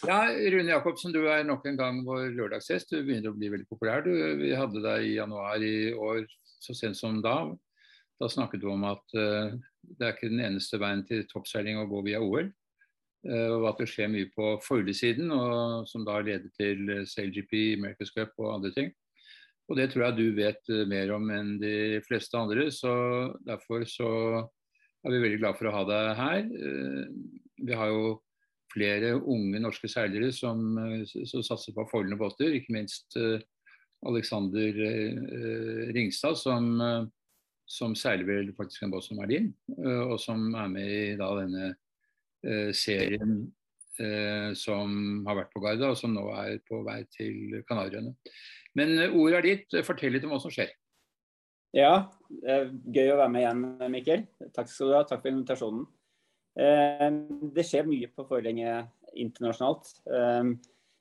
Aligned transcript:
Ja, 0.00 0.30
Rune 0.32 0.70
Jacobsen, 0.72 1.12
du 1.12 1.26
er 1.28 1.42
nok 1.44 1.66
en 1.68 1.76
gang 1.76 1.98
vår 2.06 2.30
lørdagsgjest. 2.32 2.94
Du 2.94 3.02
begynner 3.04 3.34
å 3.34 3.36
bli 3.36 3.50
veldig 3.52 3.66
populær. 3.68 4.00
Du, 4.06 4.12
vi 4.40 4.54
hadde 4.56 4.80
deg 4.80 5.04
i 5.04 5.16
januar 5.18 5.60
i 5.60 5.92
år, 5.92 6.22
så 6.64 6.72
sent 6.76 6.96
som 6.96 7.18
da. 7.20 7.50
Da 8.20 8.28
snakket 8.32 8.62
du 8.62 8.70
om 8.72 8.86
at 8.88 9.04
uh, 9.12 9.52
det 9.82 10.06
er 10.06 10.14
ikke 10.14 10.30
den 10.32 10.40
eneste 10.46 10.80
veien 10.80 11.02
til 11.08 11.26
toppseiling 11.28 11.82
å 11.82 11.88
gå 11.90 12.00
via 12.06 12.22
OL. 12.24 12.48
Uh, 13.28 13.58
og 13.58 13.66
at 13.74 13.82
det 13.82 13.90
skjer 13.92 14.08
mye 14.14 14.30
på 14.32 14.54
forhjulssiden, 14.64 15.34
som 15.90 16.08
da 16.08 16.16
leder 16.24 16.48
til 16.56 17.04
SailGP, 17.04 17.52
America's 17.76 18.14
Cup 18.16 18.32
og 18.40 18.54
andre 18.54 18.72
ting. 18.78 18.90
Og 19.68 19.76
det 19.76 19.90
tror 19.92 20.06
jeg 20.06 20.16
du 20.16 20.40
vet 20.40 20.72
mer 20.88 21.12
om 21.14 21.28
enn 21.28 21.52
de 21.60 22.00
fleste 22.08 22.40
andre. 22.40 22.70
Så 22.72 22.90
derfor 23.44 23.84
så 23.84 24.08
er 25.04 25.12
vi 25.12 25.22
veldig 25.26 25.44
glad 25.44 25.60
for 25.60 25.68
å 25.68 25.76
ha 25.76 25.84
deg 25.92 26.10
her. 26.24 26.50
vi 27.60 27.76
har 27.76 27.92
jo 27.92 28.16
flere 28.70 29.14
unge 29.18 29.60
norske 29.62 29.90
seilere 29.90 30.30
som, 30.34 30.76
som 31.06 31.42
satser 31.46 31.74
på 31.76 31.86
forholdende 31.90 32.18
båter, 32.20 32.54
ikke 32.54 32.76
minst 32.76 33.16
Alexander 34.06 34.78
Ringstad, 35.92 36.38
som 36.40 37.10
som 37.70 37.94
seiler 37.94 38.26
vel 38.26 38.50
faktisk 38.56 38.82
en 38.82 38.90
båt 38.90 39.06
som 39.06 39.20
er 39.22 39.30
din, 39.30 39.48
eh, 39.78 40.02
og 40.02 40.18
som 40.22 40.48
er 40.58 40.70
med 40.72 40.90
i 40.90 41.16
da 41.20 41.30
denne 41.42 41.72
serien 42.74 43.40
som 44.56 44.92
har 45.26 45.36
vært 45.36 45.50
på 45.52 45.60
Garda, 45.60 45.90
og 45.92 45.98
som 45.98 46.14
nå 46.14 46.22
er 46.32 46.54
på 46.64 46.78
vei 46.86 47.02
til 47.12 47.58
Kanariøyene. 47.68 48.14
Men 48.78 48.94
ordet 49.10 49.34
er 49.36 49.44
ditt. 49.44 49.74
Fortell 49.84 50.14
litt 50.14 50.24
om 50.24 50.32
hva 50.32 50.38
som 50.40 50.54
skjer. 50.54 50.70
Ja, 51.76 52.08
gøy 52.32 53.10
å 53.12 53.18
være 53.18 53.28
med 53.34 53.44
igjen, 53.44 53.60
Mikkel. 53.92 54.24
Takk 54.56 54.72
skal 54.72 54.88
du 54.88 54.96
ha. 54.96 55.02
Takk 55.04 55.20
for 55.20 55.34
invitasjonen. 55.34 55.84
Det 56.54 57.64
skjer 57.64 57.86
mye 57.88 58.08
på 58.10 58.24
forlenge 58.28 58.72
internasjonalt. 59.14 59.92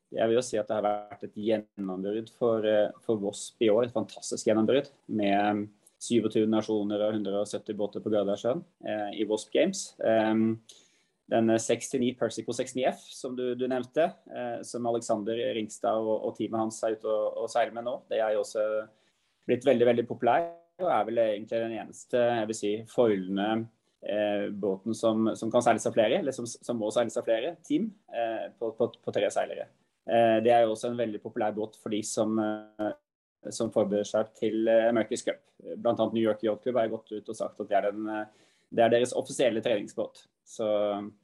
Jeg 0.09 0.29
vil 0.29 0.37
jo 0.37 0.43
si 0.45 0.57
at 0.57 0.69
det 0.69 0.77
har 0.77 0.85
vært 0.85 1.25
et 1.25 1.35
gjennombrudd 1.37 2.29
for, 2.37 2.65
for 3.05 3.21
Vosp 3.21 3.65
i 3.65 3.69
år. 3.73 3.87
Et 3.87 3.95
fantastisk 3.95 4.47
gjennombrudd 4.47 4.91
med 5.19 5.65
27 5.99 6.45
nasjoner 6.49 7.01
og 7.03 7.17
170 7.17 7.75
båter 7.77 8.03
på 8.03 8.11
Gardasjøen 8.13 8.61
eh, 8.87 9.19
i 9.19 9.27
Wasp 9.27 9.51
Games. 9.53 9.89
Den 11.29 11.51
69 11.51 12.15
Persico 12.17 12.53
69F 12.55 13.01
som 13.13 13.35
du, 13.37 13.51
du 13.55 13.67
nevnte, 13.69 14.07
eh, 14.33 14.61
som 14.65 14.87
Alexander 14.89 15.37
Ringstad 15.53 15.99
og, 15.99 16.15
og, 16.23 16.31
teamet 16.37 16.63
hans 16.63 16.79
er 16.83 16.95
ute 16.97 17.09
og, 17.09 17.43
og 17.43 17.51
seiler 17.51 17.75
med 17.75 17.85
nå, 17.85 17.99
det 18.09 18.21
er 18.23 18.33
jo 18.33 18.45
også 18.45 18.63
blitt 19.49 19.67
veldig 19.67 19.89
veldig 19.91 20.07
populær. 20.09 20.47
Og 20.79 20.87
er 20.87 21.05
vel 21.09 21.19
egentlig 21.21 21.59
den 21.59 21.75
eneste 21.75 22.23
jeg 22.23 22.47
vil 22.49 22.57
si, 22.57 22.73
foilende 22.89 23.49
eh, 23.51 23.67
båten 24.55 24.95
som, 24.95 25.27
som, 25.35 25.49
kan 25.51 25.63
seiles 25.65 25.83
av 25.89 25.93
flere, 25.95 26.21
eller 26.21 26.31
som, 26.31 26.45
som 26.47 26.77
må 26.79 26.87
seiles 26.95 27.17
av 27.19 27.25
flere 27.27 27.57
team 27.67 27.89
eh, 28.15 28.45
på, 28.55 28.71
på, 28.77 28.87
på, 29.03 29.13
tre 29.15 29.27
seilere. 29.33 29.65
Eh, 30.07 30.37
det 30.45 30.53
er 30.55 30.63
jo 30.63 30.71
også 30.71 30.93
en 30.93 31.01
veldig 31.01 31.19
populær 31.23 31.51
båt 31.57 31.75
for 31.81 31.91
de 31.91 31.99
som 32.07 32.39
eh, 32.39 32.93
som 33.55 33.71
forbereder 33.73 34.07
seg 34.07 34.33
til 34.39 34.67
eh, 34.67 34.89
America's 34.89 35.23
Cup. 35.25 35.41
Blant 35.77 35.99
annet 35.99 36.17
New 36.17 36.25
York 36.25 36.43
Yacht 36.45 36.63
Club 36.65 36.79
har 36.79 36.91
gått 36.91 37.11
ut 37.13 37.31
og 37.31 37.37
sagt 37.37 37.59
at 37.59 37.71
det 37.71 37.77
er, 37.79 37.89
den, 37.91 38.07
eh, 38.11 38.53
det 38.75 38.85
er 38.85 38.93
deres 38.93 39.15
offisielle 39.17 39.63
treningsbåt. 39.65 40.25
Så 40.49 40.67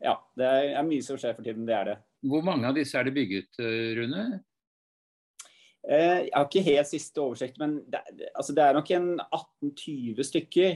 ja, 0.03 0.15
det 0.37 0.47
er, 0.47 0.83
mye 0.85 1.03
som 1.05 1.19
skjer 1.19 1.35
for 1.35 1.45
tiden. 1.45 1.65
Det 1.67 1.75
er 1.75 1.89
det. 1.91 1.95
Hvor 2.25 2.45
mange 2.45 2.69
av 2.69 2.77
disse 2.77 2.97
er 2.99 3.07
det 3.07 3.15
bygget, 3.15 3.51
eh, 3.61 3.95
Rune? 3.99 4.27
Jeg 5.85 6.31
har 6.33 6.47
ikke 6.47 6.63
helt 6.65 6.89
siste 6.89 7.21
oversikt, 7.21 7.59
men 7.61 7.75
det, 7.85 7.99
altså 8.33 8.55
det 8.57 8.63
er 8.63 8.73
nok 8.73 8.87
en 8.95 9.11
18-20 9.21 10.25
stykker. 10.25 10.71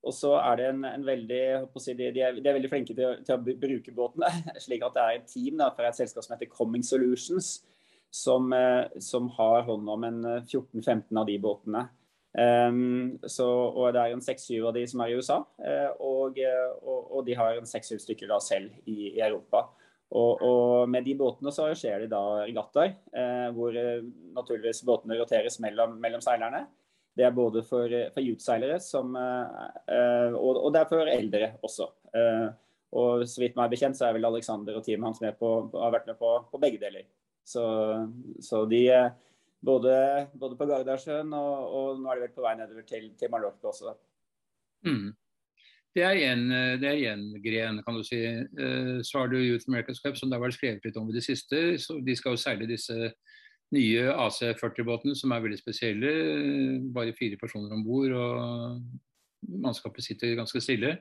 Og 0.00 0.14
så 0.16 0.32
er 0.40 0.56
det 0.56 0.66
en, 0.70 0.84
en 0.88 1.04
veldig 1.04 1.42
si, 1.76 1.92
de, 1.92 2.08
de, 2.14 2.22
er, 2.24 2.36
de, 2.38 2.44
er, 2.46 2.56
veldig 2.56 2.70
flinke 2.72 2.96
til, 2.96 3.18
til, 3.26 3.36
å 3.36 3.56
bruke 3.64 3.94
båtene. 3.96 4.30
slik 4.64 4.84
at 4.86 4.96
det 4.96 5.04
er 5.04 5.18
et 5.18 5.28
team 5.28 5.60
da, 5.60 5.68
fra 5.76 5.90
et 5.90 5.98
selskap 5.98 6.24
som 6.24 6.36
heter 6.36 6.48
Coming 6.52 6.84
Solutions, 6.86 7.58
som, 8.10 8.48
eh, 8.56 8.86
som 9.04 9.28
har 9.36 9.66
hånd 9.68 9.90
om 9.92 10.06
en 10.08 10.20
14-15 10.40 10.88
eh, 10.88 11.18
av 11.20 11.26
de 11.28 11.36
båtene. 11.42 11.88
Um, 12.30 13.18
så, 13.26 13.44
og 13.50 13.90
Det 13.92 14.04
er 14.04 14.12
en 14.14 14.22
6-7 14.22 14.62
av 14.62 14.74
de 14.76 14.84
som 14.86 15.00
er 15.02 15.10
i 15.10 15.16
USA, 15.18 15.40
uh, 15.42 15.88
og, 15.98 16.36
og, 16.38 17.00
og, 17.10 17.24
de 17.26 17.34
har 17.34 17.58
en 17.58 17.66
6-7 17.66 17.98
stykker 18.04 18.30
da 18.30 18.38
selv 18.38 18.70
i, 18.86 19.16
i 19.16 19.22
Europa. 19.26 19.66
Og, 20.10 20.42
og, 20.42 20.88
Med 20.90 21.06
de 21.06 21.14
båtene 21.18 21.52
så 21.54 21.68
skjer 21.78 22.04
det 22.04 22.10
da 22.10 22.20
regattaer, 22.42 22.96
eh, 23.14 23.48
hvor 23.54 23.76
naturligvis 24.34 24.82
båtene 24.86 25.18
roteres 25.20 25.60
mellom, 25.62 25.94
mellom, 26.02 26.22
seilerne. 26.24 26.64
Det 27.16 27.26
er 27.26 27.34
både 27.34 27.62
for, 27.66 27.92
for 28.14 28.22
youth-seilere 28.22 28.76
og, 28.78 30.56
og, 30.56 30.68
det 30.72 30.80
er 30.80 30.90
for 30.90 31.10
eldre 31.10 31.48
også. 31.66 31.88
og 32.96 33.24
Så 33.28 33.42
vidt 33.42 33.56
meg 33.58 33.66
er 33.66 33.72
bekjent 33.74 33.98
så 33.98 34.06
er 34.06 34.14
vel 34.16 34.28
Alexander 34.28 34.78
og 34.78 34.84
teamet 34.86 35.10
hans 35.10 35.22
med 35.24 35.34
på, 35.40 35.50
har 35.74 35.96
vært 35.96 36.06
med 36.06 36.20
på, 36.20 36.30
på 36.52 36.60
begge 36.62 36.78
deler. 36.82 37.08
Så, 37.44 37.64
så 38.40 38.62
de 38.70 38.84
både, 39.60 39.94
både 40.38 40.56
på 40.56 40.68
Gardasjøen 40.70 41.32
og, 41.36 41.74
og, 41.74 41.98
nå 42.00 42.12
er 42.12 42.20
de 42.20 42.28
vel 42.28 42.36
på 42.36 42.44
vei 42.44 42.54
nedover 42.58 42.86
til, 42.88 43.10
til 43.18 43.32
Mallorca 43.32 43.72
også. 43.72 43.96
Mm. 44.86 45.10
Det 45.96 46.04
er 46.06 46.20
én 46.22 47.24
gren, 47.42 47.80
kan 47.82 47.96
du 47.98 48.04
si. 48.06 48.20
Eh, 48.22 49.00
så 49.02 49.18
har 49.18 49.28
du 49.28 49.40
Youth 49.40 49.66
America's 49.68 49.98
Cup, 50.02 50.16
som 50.16 50.30
det 50.30 50.38
har 50.38 50.44
vært 50.44 50.54
skrevet 50.54 50.84
litt 50.86 50.98
om 51.00 51.10
i 51.10 51.16
det 51.16 51.24
siste. 51.26 51.74
Så 51.82 51.98
de 52.06 52.14
skal 52.16 52.36
jo 52.36 52.40
seile 52.40 52.68
disse 52.70 53.10
nye 53.74 54.10
AC40-båtene, 54.10 55.14
som 55.18 55.32
er 55.34 55.44
veldig 55.44 55.60
spesielle. 55.60 56.10
Bare 56.94 57.16
fire 57.18 57.38
personer 57.40 57.72
om 57.76 57.84
bord, 57.86 58.14
og 58.16 59.54
mannskapet 59.62 60.04
sitter 60.06 60.36
ganske 60.38 60.62
stille. 60.62 60.96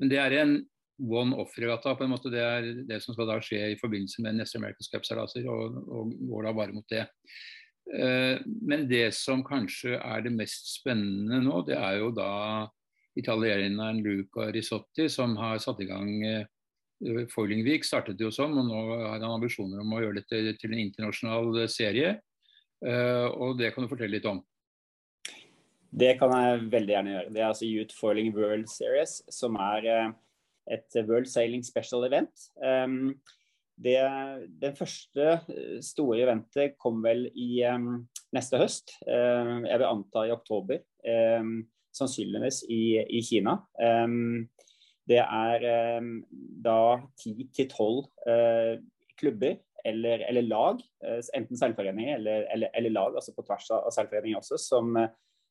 Men 0.00 0.12
det 0.12 0.18
er 0.20 0.36
en 0.40 0.58
one-off-regatta. 1.00 1.94
på 1.96 2.04
en 2.04 2.10
måte 2.10 2.30
Det 2.30 2.40
er 2.40 2.68
det 2.88 3.00
som 3.02 3.14
skal 3.14 3.28
da 3.28 3.38
skje 3.40 3.72
i 3.72 3.78
forbindelse 3.80 4.22
med 4.22 4.36
neste 4.40 4.58
American 4.58 4.90
Cup-seilaser, 4.92 5.48
og, 5.48 5.80
og, 5.88 6.14
går 6.28 6.44
da 6.44 6.52
bare 6.52 6.76
mot 6.76 6.88
det. 6.90 7.06
Uh, 7.90 8.38
men 8.46 8.86
det 8.88 9.14
som 9.16 9.42
kanskje 9.42 9.96
er 9.98 10.22
det 10.22 10.34
mest 10.34 10.76
spennende 10.76 11.40
nå, 11.42 11.64
det 11.66 11.74
er 11.74 11.98
jo 11.98 12.12
da 12.14 12.68
italieneren 13.18 13.98
Luca 14.04 14.46
Risotti 14.54 15.08
som 15.10 15.34
har 15.40 15.58
satt 15.58 15.80
i 15.82 15.88
gang 15.88 16.12
uh, 16.22 16.44
Foilingvik. 17.32 17.86
Startet 17.86 18.20
jo 18.20 18.30
som, 18.34 18.56
og 18.58 18.68
nå 18.68 18.80
har 18.92 19.18
han 19.18 19.28
ambisjoner 19.30 19.82
om 19.82 19.96
å 19.96 20.02
gjøre 20.04 20.20
dette 20.20 20.56
til, 20.60 20.74
en 20.74 20.84
internasjonal 20.84 21.64
serie. 21.72 22.18
Uh, 22.80 23.28
og 23.36 23.58
det 23.60 23.74
kan 23.74 23.84
du 23.84 23.90
fortelle 23.90 24.16
litt 24.16 24.28
om. 24.28 24.40
Det 25.90 26.14
kan 26.20 26.32
jeg 26.36 26.66
veldig 26.70 26.94
gjerne 26.94 27.14
gjøre. 27.14 27.32
Det 27.34 27.42
er 27.42 27.48
altså 27.48 27.66
Youth 27.66 27.96
Foiling 27.98 28.30
World 28.36 28.68
Series, 28.70 29.18
som 29.32 29.56
er 29.58 29.88
et 30.70 30.98
World 31.08 31.26
Sailing 31.26 31.64
Special 31.66 32.06
Event. 32.06 32.46
Um, 32.62 33.16
det, 33.80 33.96
den 34.60 34.76
første 34.76 35.26
eh, 35.48 35.78
store 35.80 36.20
eventet 36.20 36.76
kom 36.80 37.00
vel 37.04 37.24
i 37.32 37.62
um, 37.64 38.04
neste 38.36 38.60
høst. 38.60 38.92
Uh, 39.08 39.64
jeg 39.64 39.80
vil 39.80 39.88
anta 39.88 40.26
i 40.28 40.34
oktober. 40.34 40.82
Sannsynligvis 41.96 42.62
i, 42.70 43.00
i 43.02 43.22
Kina. 43.24 43.56
Det 45.10 45.18
er 45.18 45.64
da 46.62 46.80
ti 47.18 47.32
til 47.56 47.66
tolv 47.72 48.04
uh, 48.28 48.76
klubber 49.18 49.56
eller, 49.82 50.22
eller 50.28 50.46
lag, 50.46 50.78
uh, 51.02 51.18
enten 51.34 51.58
seilforeninger 51.58 52.14
eller, 52.14 52.44
eller, 52.54 52.70
eller, 52.78 52.94
lag, 52.94 53.16
altså 53.18 53.34
på 53.34 53.42
tvers 53.48 53.66
av 53.74 53.90
seilforeninger 53.96 54.38
også, 54.38 54.60
som, 54.60 54.94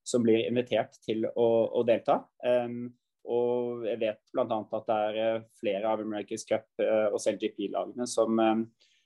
som, 0.08 0.24
blir 0.24 0.46
invitert 0.46 0.96
til 1.04 1.28
å, 1.28 1.50
å 1.76 1.84
delta. 1.88 2.22
Um, 2.46 2.88
og 3.30 3.86
jeg 3.86 4.00
vet 4.02 4.20
bl.a. 4.34 4.46
at 4.48 4.90
det 4.90 4.98
er 4.98 5.20
eh, 5.24 5.46
flere 5.60 5.92
av 5.92 6.02
America's 6.02 6.46
Cup 6.50 6.66
eh, 6.82 7.08
og 7.12 7.20
LGP-lagene 7.20 8.08
som, 8.10 8.40
eh, 8.42 8.64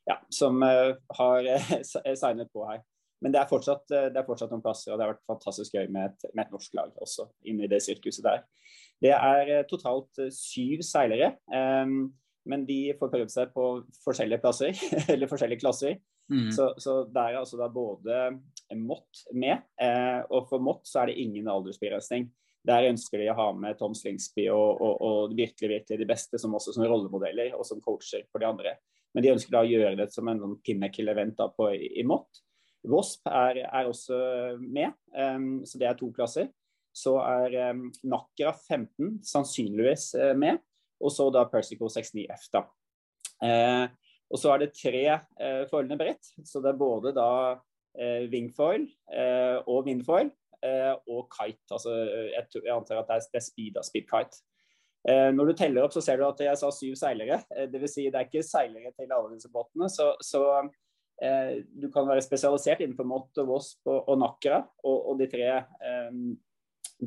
ja, 0.09 0.17
som 0.31 0.63
har 0.63 1.49
signet 2.21 2.51
på 2.53 2.65
her. 2.69 2.83
Men 3.23 3.31
det 3.31 3.39
er, 3.39 3.47
fortsatt, 3.47 3.85
det 3.87 4.19
er, 4.19 4.25
fortsatt, 4.27 4.51
noen 4.51 4.63
plasser, 4.63 4.91
og 4.91 4.99
det 4.99 5.05
har 5.05 5.13
vært 5.13 5.29
fantastisk 5.31 5.77
gøy 5.77 5.85
med 5.87 6.11
et, 6.11 6.25
med 6.33 6.43
et 6.43 6.51
norsk 6.51 6.73
lag 6.75 6.89
også 7.05 7.29
inne 7.47 7.63
i 7.63 7.69
det 7.71 7.79
sirkuset 7.85 8.25
der. 8.25 8.41
Det 9.01 9.11
er 9.15 9.65
totalt 9.69 10.21
syv 10.35 10.83
seilere, 10.85 11.33
um, 11.49 12.11
men 12.49 12.65
de 12.67 12.93
får 12.99 13.11
prøvd 13.11 13.31
seg 13.31 13.53
på 13.55 13.67
forskjellige 14.03 14.43
plasser, 14.43 14.77
eller 15.13 15.31
forskjellige 15.31 15.63
klasser. 15.63 15.97
Mm. 16.31 16.51
Så, 16.55 16.69
så 16.77 17.03
der 17.11 17.33
er 17.33 17.41
altså 17.41 17.59
da 17.59 17.67
både 17.71 18.19
Mott 18.79 19.25
med, 19.35 19.65
eh, 19.81 20.21
og 20.31 20.47
for 20.49 20.63
Mott 20.63 20.87
så 20.87 21.01
er 21.01 21.11
det 21.11 21.19
ingen 21.21 21.49
aldersbegrensning. 21.51 22.29
Der 22.63 22.87
ønsker 22.87 23.19
de 23.19 23.27
å 23.31 23.35
ha 23.37 23.49
med 23.59 23.75
Tom 23.79 23.95
Slingsby 23.97 24.47
og, 24.53 24.79
og, 24.79 25.01
og 25.03 25.35
virkelig, 25.35 25.69
virkelig 25.75 25.99
de 25.99 26.07
beste 26.07 26.39
som 26.39 26.55
også 26.55 26.75
som 26.75 26.85
rollemodeller 26.87 27.57
og 27.57 27.67
som 27.67 27.81
coacher 27.83 28.23
for 28.31 28.39
de 28.39 28.47
andre. 28.47 28.77
Men 29.13 29.25
de 29.25 29.33
ønsker 29.33 29.53
da 29.53 29.61
å 29.65 29.69
gjøre 29.69 29.99
det 29.99 30.07
som 30.13 30.29
en 30.31 30.39
sånn 30.41 30.55
pinnacle-event 30.65 31.43
på, 31.57 31.69
i, 31.75 31.91
i 31.99 32.07
Mott. 32.07 32.41
Wasp 32.89 33.27
er, 33.29 33.61
er, 33.67 33.87
også 33.87 34.17
med, 34.59 34.95
um, 35.15 35.61
så 35.67 35.79
det 35.79 35.87
er 35.91 35.99
to 35.99 36.09
klasser. 36.15 36.49
Så 36.93 37.15
er 37.25 37.57
um, 37.71 37.87
Nakra 38.05 38.53
15 38.53 39.19
sannsynligvis 39.25 40.11
uh, 40.19 40.31
med, 40.37 40.61
og 41.01 41.11
så 41.11 41.27
da 41.33 41.47
Persico 41.49 41.89
69F. 41.89 42.47
da. 42.53 42.63
Uh, 43.43 43.87
og 44.33 44.39
så 44.39 44.53
er 44.53 44.63
det 44.63 44.75
tre 44.77 45.03
uh, 45.09 45.63
foilende 45.69 45.97
brett, 45.99 46.31
så 46.45 46.61
det 46.63 46.71
er 46.71 46.79
både 46.79 47.11
da 47.17 47.29
uh, 47.57 48.23
wingfoil 48.31 48.87
og 49.67 49.85
windfoil. 49.87 50.31
Eh, 50.63 50.93
og 51.11 51.27
kite. 51.33 51.59
altså 51.75 51.91
jeg, 52.31 52.45
jeg, 52.55 52.71
antar 52.71 53.01
at 53.01 53.09
det 53.09 53.17
er, 53.17 53.25
det 53.33 53.39
er 53.39 53.43
speed 53.43 53.79
av 53.79 53.87
speed 53.87 54.07
kite. 54.07 54.39
Eh, 55.11 55.29
når 55.35 55.49
du 55.49 55.57
teller 55.59 55.83
opp, 55.83 55.91
så 55.95 56.03
ser 56.03 56.19
du 56.19 56.23
at 56.27 56.39
jeg 56.45 56.59
sa 56.59 56.69
syv 56.71 56.95
seilere. 56.99 57.41
Eh, 57.51 57.67
Dvs. 57.71 57.95
Si 57.97 58.05
det 58.07 58.21
er 58.21 58.29
ikke 58.29 58.45
seilere 58.47 58.93
til 58.95 59.11
alle 59.11 59.33
disse 59.33 59.51
båtene. 59.51 59.89
Så, 59.91 60.13
så 60.23 60.43
eh, 61.19 61.59
du 61.67 61.89
kan 61.91 62.07
være 62.07 62.23
spesialisert 62.23 62.83
innenfor 62.85 63.09
Mott, 63.09 63.43
Vosp 63.43 63.91
og, 63.91 64.07
og 64.07 64.21
Nakra 64.23 64.61
og, 64.85 64.95
og, 64.95 65.19
de 65.19 65.27
tre 65.33 65.49
eh, 65.59 66.21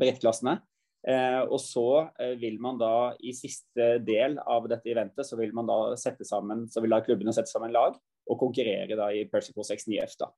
brettklassene. 0.00 0.58
Eh, 1.06 1.40
og 1.44 1.60
så 1.62 1.86
eh, 2.18 2.34
vil 2.40 2.58
man 2.62 2.80
da 2.80 3.12
i 3.22 3.30
siste 3.36 3.96
del 4.02 4.40
av 4.42 4.66
dette 4.70 4.90
eventet, 4.90 5.26
så 5.28 5.38
vil 5.38 5.54
man 5.54 5.68
da 5.68 5.78
sette 6.00 6.26
sammen, 6.26 6.64
så 6.72 6.82
vil 6.82 6.96
da 6.96 7.02
klubbene 7.06 7.34
sette 7.34 7.52
sammen 7.52 7.74
lag 7.74 7.94
og 8.26 8.40
konkurrere 8.40 8.98
da 8.98 9.12
i 9.14 9.22
Persico 9.30 9.62
69F. 9.62 10.16
da. 10.24 10.32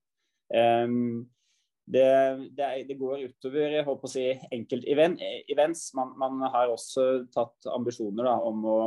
Um, 0.84 1.28
det, 1.88 2.04
det, 2.56 2.66
det, 2.88 2.96
går 3.00 3.30
utover 3.30 3.72
jeg 3.72 3.84
håper 3.86 4.08
å 4.08 4.12
si, 4.12 4.24
enkeltevents. 4.52 5.86
Man, 5.96 6.12
man 6.20 6.42
har 6.52 6.68
også 6.68 7.06
tatt 7.32 7.68
ambisjoner 7.72 8.28
da, 8.28 8.34
om 8.44 8.66
å 8.68 8.78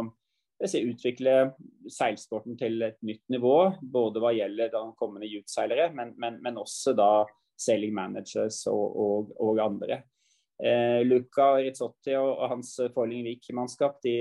si, 0.69 0.83
utvikle 0.85 1.56
seilsporten 1.89 2.59
til 2.59 2.77
et 2.85 3.00
nytt 3.07 3.24
nivå. 3.33 3.56
Både 3.81 4.21
hva 4.21 4.35
gjelder 4.38 4.69
da 4.74 4.83
kommende 5.00 5.29
youth-seilere, 5.31 5.89
men, 5.97 6.13
men, 6.21 6.38
men, 6.45 6.62
også 6.62 6.94
da 6.97 7.25
sailing 7.57 7.94
managers 7.97 8.63
og, 8.69 8.85
og, 9.01 9.33
og 9.41 9.65
andre. 9.65 10.03
Eh, 10.61 11.01
Luca 11.07 11.55
Rizzotti 11.57 12.13
og, 12.19 12.35
og 12.35 12.51
hans 12.51 12.75
Forling 12.93 13.23
Vik-mannskap 13.25 13.97
de, 14.05 14.15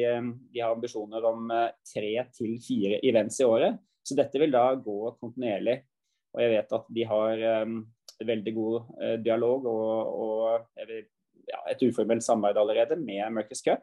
de, 0.48 0.62
har 0.62 0.72
ambisjoner 0.72 1.26
om 1.28 1.50
eh, 1.52 1.66
tre 1.84 2.12
til 2.32 2.54
fire 2.64 3.00
events 3.04 3.42
i 3.42 3.48
året. 3.48 3.76
Så 4.00 4.16
dette 4.16 4.40
vil 4.40 4.54
da 4.54 4.70
gå 4.80 4.98
kontinuerlig. 5.20 5.76
Og 6.32 6.40
jeg 6.44 6.52
vet 6.54 6.72
at 6.78 6.90
de 6.94 7.04
har 7.10 7.44
um, 7.66 7.80
veldig 8.22 8.52
god 8.54 8.74
dialog 9.24 9.64
og, 9.66 10.10
og 10.22 10.86
ja, 11.50 11.58
et 11.72 11.82
uformelt 11.82 12.22
samarbeid 12.22 12.60
allerede 12.62 12.96
med 13.00 13.34
Mercus 13.34 13.64
Cup. 13.66 13.82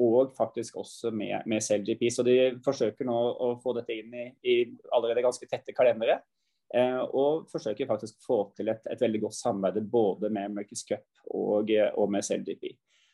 Og 0.00 0.32
faktisk 0.34 0.80
også 0.80 1.12
med, 1.14 1.44
med 1.46 1.62
CLGP. 1.62 2.06
Så 2.10 2.24
de 2.26 2.36
forsøker 2.64 3.06
nå 3.06 3.14
å 3.14 3.52
få 3.62 3.76
dette 3.76 3.94
inn 3.94 4.16
i, 4.16 4.24
i 4.42 4.56
allerede 4.90 5.22
ganske 5.22 5.46
tette 5.50 5.76
kalendere. 5.76 6.22
Uh, 6.72 7.02
og 7.12 7.50
forsøker 7.52 7.88
faktisk 7.88 8.22
å 8.22 8.24
få 8.24 8.38
til 8.56 8.70
et, 8.72 8.86
et, 8.88 9.00
veldig 9.00 9.26
godt 9.26 9.36
samarbeid 9.36 9.90
både 9.92 10.30
med 10.32 10.48
America's 10.48 10.86
Cup 10.88 11.04
og, 11.28 11.68
og 11.68 12.06
med 12.08 12.24
CLDP. 12.24 12.70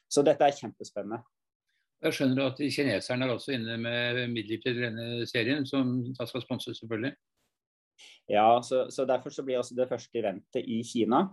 Så 0.07 0.23
dette 0.23 0.47
er 0.47 0.55
kjempespennende. 0.55 1.19
Jeg 1.99 2.15
skjønner 2.15 2.53
at 2.53 2.61
kineserne 2.63 3.27
er 3.27 3.33
også 3.35 3.57
inne 3.57 3.75
med 3.83 4.21
midler 4.31 4.61
til 4.63 4.79
denne 4.79 5.27
serien, 5.27 5.67
som 5.67 5.97
da 6.15 6.29
skal 6.31 6.45
sponses, 6.45 6.79
selvfølgelig. 6.79 7.17
Ja, 8.31 8.61
så, 8.63 8.85
så, 8.95 9.07
derfor 9.09 9.35
så 9.35 9.43
blir 9.43 9.59
også 9.59 9.75
det 9.75 9.89
første 9.91 10.21
eventet 10.21 10.63
i 10.71 10.79
Kina. 10.87 11.25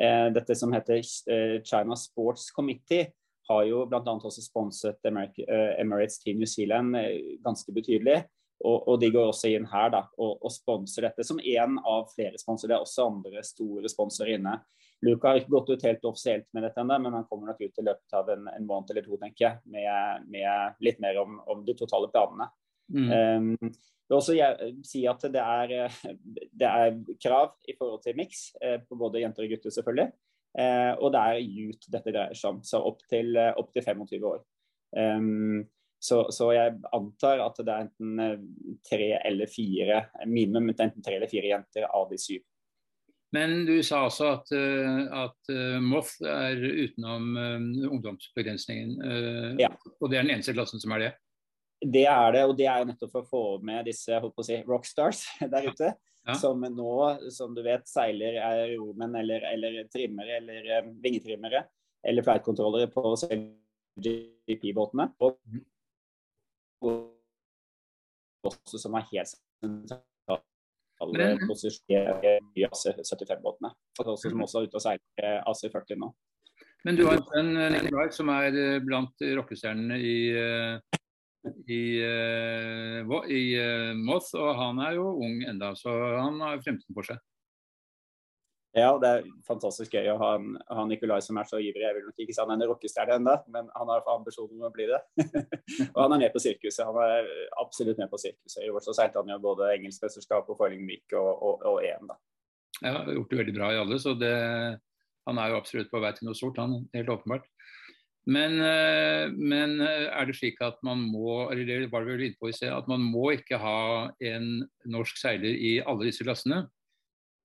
Eh, 0.00 0.30
dette 0.32 0.56
som 0.56 0.72
heter 0.72 1.02
eh, 1.02 1.58
China 1.66 1.98
Sports 2.00 2.48
Committee, 2.56 3.10
har 3.48 3.64
jo 3.68 3.84
bl.a. 3.88 4.00
også 4.16 4.44
sponset 4.44 5.08
eh, 5.08 5.72
Emirates 5.80 6.18
Team 6.22 6.40
New 6.40 6.48
Zealand 6.48 6.96
eh, 6.96 7.38
ganske 7.44 7.72
betydelig. 7.74 8.22
Og, 8.58 8.88
og, 8.88 8.96
de 8.98 9.10
går 9.14 9.28
også 9.30 9.52
inn 9.54 9.68
her 9.70 9.92
da, 9.94 10.00
og, 10.18 10.40
og 10.42 10.50
sponser 10.50 11.06
dette 11.06 11.22
som 11.26 11.38
én 11.38 11.76
av 11.78 12.08
flere 12.10 12.40
sponsorer. 12.40 12.72
Det 12.72 12.76
er 12.78 12.86
også 12.86 13.06
andre 13.06 13.42
store 13.46 13.90
sponsorer 13.92 14.34
inne. 14.34 14.56
Luca 15.06 15.30
har 15.30 15.38
ikke 15.38 15.52
gått 15.52 15.70
ut 15.70 15.84
helt 15.86 16.08
offisielt 16.10 16.48
med 16.56 16.64
dette 16.66 16.82
ennå, 16.82 16.96
men 17.04 17.14
han 17.14 17.26
kommer 17.30 17.52
nok 17.52 17.60
ut 17.62 17.78
i 17.78 17.84
løpet 17.86 18.16
av 18.18 18.32
en, 18.34 18.48
en 18.50 18.66
måned 18.66 18.90
eller 18.90 19.06
to, 19.06 19.18
tenker 19.20 19.44
jeg, 19.44 19.60
med, 19.70 20.26
med 20.32 20.82
litt 20.82 20.98
mer 21.04 21.20
om, 21.22 21.38
om, 21.46 21.62
de 21.66 21.76
totale 21.78 22.10
planene. 22.10 22.48
Mm. 22.90 23.06
Um, 23.12 23.70
vil 24.08 24.16
også 24.16 24.34
si 24.88 25.04
at 25.06 25.26
det 25.30 25.44
er, 25.44 25.96
det 26.58 26.68
er, 26.68 26.98
krav 27.22 27.54
i 27.68 27.76
forhold 27.78 28.02
til 28.02 28.16
miks 28.18 28.48
eh, 28.64 28.78
på 28.80 28.96
både 28.98 29.20
jenter 29.22 29.44
og 29.44 29.52
gutter, 29.52 29.74
selvfølgelig. 29.74 30.08
Eh, 30.58 30.92
og 30.96 31.12
det 31.14 31.22
er 31.22 31.42
youth 31.44 31.90
dette 31.92 32.14
dreier 32.14 32.38
seg 32.38 32.56
om, 32.56 32.62
så 32.66 32.80
opp 32.88 33.04
til, 33.12 33.36
opp 33.36 33.70
til 33.76 33.84
25 33.84 34.30
år. 34.32 34.40
Um, 34.96 35.66
så, 35.98 36.20
så, 36.34 36.52
jeg 36.54 36.76
antar 36.94 37.42
at 37.42 37.58
det 37.58 37.72
er 37.72 37.86
enten 37.86 38.22
eh, 38.22 38.44
tre 38.86 39.08
eller 39.18 39.50
fire, 39.50 40.04
minimum 40.26 40.70
enten 40.74 41.02
tre 41.04 41.18
eller 41.18 41.30
fire 41.30 41.50
jenter 41.50 41.88
av 41.88 42.06
de 42.12 42.20
syv. 42.22 42.44
Men 43.36 43.66
du 43.68 43.74
sa 43.84 44.06
også 44.06 44.28
at, 44.38 44.50
at 45.12 45.50
Moth 45.84 46.22
er 46.24 46.56
utenom 46.56 47.34
ungdomsbegrensningen. 47.36 48.94
Ja. 49.60 49.68
Og 50.00 50.08
det 50.08 50.16
er 50.16 50.24
den 50.24 50.32
eneste 50.38 50.54
klassen 50.56 50.80
som 50.80 50.94
er 50.96 51.02
det? 51.02 51.10
Det 51.78 52.06
er 52.10 52.32
det, 52.34 52.44
og 52.48 52.56
det 52.58 52.66
er 52.66 52.80
jo 52.80 52.88
nettopp 52.88 53.12
for 53.12 53.26
å 53.26 53.28
få 53.28 53.42
med 53.68 53.86
disse 53.86 54.16
holdt 54.16 54.34
på 54.34 54.42
å 54.42 54.48
si, 54.48 54.58
rockstars 54.66 55.22
der 55.52 55.68
ute. 55.70 55.92
Ja. 56.28 56.34
Som 56.36 56.64
nå, 56.64 56.94
som 57.32 57.54
du 57.56 57.62
vet, 57.64 57.86
seiler 57.88 58.40
er 58.42 58.74
romenn 58.74 59.14
eller, 59.16 59.44
eller 59.52 59.78
trimmere 59.92 60.40
eller 60.42 60.90
vingetrimmere 61.00 61.62
eller 62.08 62.26
flightkontrollere 62.26 62.90
på 62.92 63.14
GP-båtene. 63.98 65.08
Og 65.24 65.38
også 68.48 68.80
som 68.80 68.96
er 68.98 69.08
helt 69.10 69.32
sentrale 69.32 71.28
posisjoner 71.46 72.40
i 72.58 72.64
AC-75-båtene. 72.66 73.72
Som 73.98 74.46
også 74.46 74.62
er 74.62 74.68
ute 74.68 74.80
og 74.80 74.84
seiler 74.84 75.42
AC-40 75.42 76.00
nå. 76.00 76.12
Men 76.86 76.94
du 76.94 77.02
har 77.08 77.18
en 77.18 77.26
sønn, 77.26 77.56
Nicolai 77.74 78.08
som 78.14 78.30
er 78.30 78.54
blant 78.86 79.26
rockestjernene 79.40 79.98
i 79.98 80.18
i, 81.66 81.74
i, 81.74 83.34
i 83.34 83.42
uh, 83.58 83.96
Moss, 83.96 84.32
og 84.36 84.50
han 84.58 84.80
er 84.84 84.98
jo 84.98 85.08
ung 85.22 85.42
enda, 85.48 85.72
så 85.78 85.94
han 86.18 86.40
har 86.42 86.62
fremtiden 86.64 86.96
for 86.96 87.06
seg. 87.06 87.20
Ja, 88.78 88.90
det 89.00 89.08
er 89.08 89.26
fantastisk 89.46 89.94
gøy 89.96 90.08
å 90.12 90.16
ha, 90.20 90.30
ha 90.76 90.84
Nikolai 90.88 91.18
som 91.24 91.38
er 91.40 91.48
så 91.48 91.60
ivrig. 91.62 91.82
Jeg 91.84 91.96
vil 91.96 92.06
nok 92.06 92.22
ikke 92.22 92.34
si 92.34 92.42
han 92.42 92.52
er 92.52 92.58
en 92.58 92.70
rockestjerne 92.70 93.18
ennå, 93.18 93.34
men 93.54 93.70
han 93.74 93.92
har 93.92 94.10
ambisjoner 94.14 94.54
om 94.56 94.68
å 94.68 94.72
bli 94.74 94.88
det. 94.90 95.00
og 95.94 96.00
han 96.04 96.16
er 96.16 96.24
med 96.24 96.34
på 96.34 96.42
sirkuset. 96.44 96.84
Han 96.86 96.98
er 97.02 97.28
absolutt 97.62 98.00
med 98.00 98.10
på 98.12 98.20
sirkuset. 98.22 98.62
I 98.66 98.72
år 98.72 98.84
så 98.84 98.94
seilte 98.96 99.22
han 99.22 99.32
jo 99.32 99.40
både 99.42 99.72
engelskmesterskap 99.76 100.48
og 100.48 100.60
Foiling 100.60 100.84
Week 100.88 101.16
og, 101.18 101.30
og, 101.34 101.64
og, 101.72 101.80
EM, 101.86 102.10
da. 102.12 102.18
Ja, 102.78 102.94
har 103.00 103.14
gjort 103.16 103.32
det 103.32 103.40
veldig 103.42 103.56
bra 103.56 103.72
i 103.74 103.80
alle, 103.80 103.98
så 103.98 104.14
det, 104.14 104.34
han 105.26 105.40
er 105.42 105.52
jo 105.52 105.60
absolutt 105.60 105.90
på 105.90 106.02
vei 106.02 106.12
til 106.14 106.28
noe 106.28 106.38
stort, 106.38 106.60
han. 106.62 106.80
Helt 106.94 107.10
åpenbart. 107.16 107.48
Men, 108.28 108.58
eh, 108.60 109.30
men, 109.32 109.78
eh, 109.80 110.04
er 110.12 110.28
det 110.28 110.36
slik 110.36 110.58
at 110.60 110.76
man 110.84 111.00
må 111.00 111.46
eller 111.48 111.64
det 111.64 111.92
var 111.92 112.04
vel 112.04 112.26
inne 112.26 112.36
på 112.36 112.50
i 112.50 112.56
sted, 112.56 112.68
at 112.68 112.88
man 112.90 113.00
må 113.00 113.30
ikke 113.32 113.56
ha 113.56 114.10
en 114.20 114.66
norsk 114.84 115.16
seiler 115.16 115.48
i 115.56 115.78
alle 115.80 116.10
disse 116.10 116.26
klassene? 116.26 116.66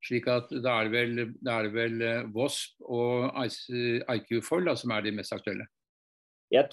Slik 0.03 0.27
at 0.27 0.51
Da 0.51 0.79
er 0.81 0.89
det 0.89 0.93
vel, 0.93 1.21
er 1.47 1.67
det 1.67 1.73
vel 1.75 2.03
Wasp 2.35 2.75
eh, 2.83 2.89
og 2.91 4.17
IQ 4.17 4.43
Foll 4.45 4.67
som 4.79 4.91
er 4.95 5.05
de 5.05 5.15
mest 5.15 5.35
aktuelle? 5.35 5.69
Jeg, 6.53 6.69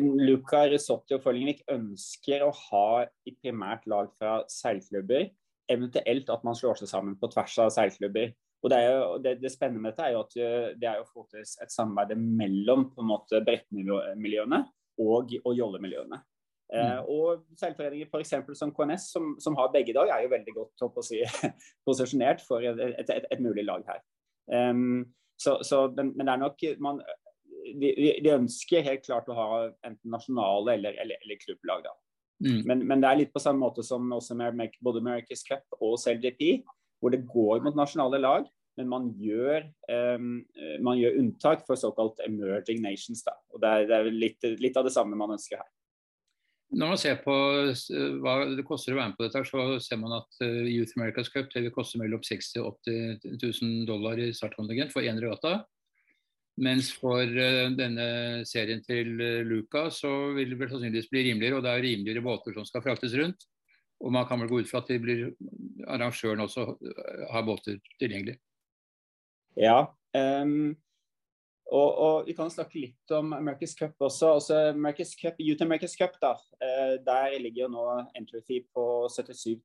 Luca 0.00 0.62
Risotti 0.70 1.18
og 1.18 1.24
Follingvik 1.24 1.66
ønsker 1.68 2.46
å 2.46 2.52
ha 2.70 3.04
i 3.28 3.34
primært 3.36 3.84
lag 3.90 4.08
fra 4.16 4.38
seilklubber. 4.48 5.26
Eventuelt 5.68 6.30
at 6.32 6.46
man 6.48 6.56
slår 6.56 6.78
seg 6.80 6.88
sammen 6.88 7.18
på 7.20 7.28
tvers 7.34 7.58
av 7.60 7.74
seilklubber. 7.74 8.32
Og 8.64 8.72
det, 8.72 8.78
jo, 8.86 9.02
det, 9.22 9.34
det, 9.42 9.52
spennende 9.52 9.82
med 9.84 9.92
dette 9.92 10.06
er 10.06 10.14
jo 10.16 10.22
at 10.24 10.38
eh, 10.40 10.70
det 10.80 10.88
er 10.90 11.02
å 11.02 11.10
få 11.10 11.26
et 11.38 11.74
samarbeid 11.74 12.18
mellom 12.18 12.88
brettmiljøene 12.96 14.64
og, 15.04 15.34
og 15.44 15.52
jollemiljøene. 15.54 16.18
Eh, 16.74 16.98
mm. 16.98 17.06
Og 17.08 17.44
seilforeninger 17.56 18.10
f.eks. 18.10 18.34
som 18.58 18.72
KNS, 18.76 19.08
som, 19.14 19.30
som, 19.40 19.56
har 19.56 19.70
begge 19.72 19.94
i 19.94 19.96
dag, 19.96 20.10
er 20.12 20.24
jo 20.24 20.32
veldig 20.34 20.56
godt 20.56 20.84
å 20.84 21.04
si, 21.04 21.22
posisjonert 21.88 22.44
for 22.44 22.64
et, 22.64 22.80
et, 22.90 23.14
et, 23.14 23.30
et, 23.30 23.40
mulig 23.44 23.64
lag 23.68 23.86
her. 23.88 24.02
Um, 24.48 25.06
så, 25.40 25.58
så, 25.64 25.86
men, 25.96 26.12
men, 26.16 26.26
det 26.26 26.34
er 26.34 26.42
nok 26.42 26.66
man, 26.84 27.00
de, 27.80 27.92
de, 28.24 28.34
ønsker 28.34 28.84
helt 28.84 29.06
klart 29.06 29.28
å 29.30 29.36
ha 29.36 29.48
enten 29.86 30.12
nasjonale 30.12 30.76
eller, 30.76 31.00
eller, 31.00 31.24
eller 31.24 31.40
klubblag. 31.44 31.86
da. 31.86 31.96
Mm. 32.44 32.60
Men, 32.66 32.84
men, 32.84 33.00
det 33.02 33.10
er 33.10 33.22
litt 33.22 33.34
på 33.34 33.42
samme 33.42 33.62
måte 33.64 33.82
som 33.86 34.12
også 34.14 34.36
med 34.38 34.76
både 34.84 35.02
America's 35.02 35.42
Cup 35.46 35.80
og 35.80 35.96
CLGP 35.98 36.62
hvor 36.98 37.14
det 37.14 37.24
går 37.30 37.62
mot 37.62 37.76
nasjonale 37.78 38.18
lag, 38.18 38.46
men 38.78 38.88
man 38.90 39.08
gjør, 39.18 39.64
um, 40.18 40.38
man 40.84 40.98
gjør 40.98 41.18
unntak 41.18 41.64
for 41.66 41.78
såkalt 41.78 42.20
emerging 42.26 42.82
nations. 42.82 43.24
Da. 43.26 43.34
Og 43.54 43.62
Det 43.62 43.70
er, 43.70 43.88
det 43.90 43.96
er 43.96 44.10
litt, 44.14 44.48
litt, 44.62 44.78
av 44.78 44.86
det 44.86 44.94
samme 44.94 45.18
man 45.18 45.34
ønsker 45.34 45.62
her. 45.62 45.68
Når 46.68 46.90
man 46.90 47.00
ser 47.00 47.16
på 47.22 47.34
hva 48.20 48.34
det 48.52 48.64
koster 48.68 48.92
å 48.92 48.98
være 48.98 49.10
med 49.10 49.16
på 49.16 49.24
dette, 49.24 49.40
så 49.48 49.62
ser 49.80 50.00
man 50.02 50.18
at 50.18 50.40
eh, 50.44 50.66
Youth 50.68 50.98
America's 50.98 51.30
Cup 51.32 51.48
det 51.54 51.62
vil 51.64 51.72
koste 51.72 52.00
mellom 52.00 52.20
60 52.20 52.60
og 52.60 52.82
80 52.84 53.38
000 53.40 53.86
dollar 53.88 54.20
i 54.20 54.28
startkontingent 54.36 54.92
for 54.92 55.06
én 55.06 55.20
regatta. 55.22 55.62
Mens 56.60 56.90
for 56.90 57.22
uh, 57.22 57.68
denne 57.78 58.08
serien 58.48 58.82
til 58.84 59.14
uh, 59.16 59.46
Luca 59.46 59.86
så 59.94 60.10
vil 60.36 60.52
det 60.52 60.58
vel 60.58 60.72
sannsynligvis 60.72 61.08
bli 61.12 61.22
rimeligere, 61.28 61.60
og 61.60 61.64
det 61.64 61.72
er 61.72 61.84
rimeligere 61.86 62.24
båter 62.26 62.56
som 62.56 62.66
skal 62.68 62.84
fraktes 62.84 63.14
rundt. 63.16 63.46
Og 64.02 64.12
man 64.14 64.26
kan 64.28 64.42
vel 64.42 64.50
gå 64.50 64.60
ut 64.60 64.68
fra 64.70 64.82
at 64.82 64.90
blir, 65.02 65.30
arrangøren 65.86 66.44
også 66.44 66.66
har 67.32 67.46
båter 67.46 67.78
tilgjengelig. 68.02 68.36
Ja. 69.58 69.88
Um, 70.14 70.76
og, 71.68 71.98
og, 71.98 72.26
vi 72.26 72.34
kan 72.36 72.50
snakke 72.50 72.80
litt 72.80 73.12
om 73.12 73.34
America's 73.36 73.74
Cup 73.76 74.00
også. 74.00 74.30
også 74.38 74.60
America's 74.72 75.12
Cup, 75.18 75.36
Utah 75.40 75.66
America's 75.66 75.96
Cup, 75.98 76.16
da. 76.22 76.32
eh, 76.64 76.94
der 77.04 77.38
ligger 77.42 77.66
jo 77.66 77.68
nå 77.74 77.84
entry 78.16 78.40
fee 78.46 78.64
på 78.74 79.08
77 79.12 79.60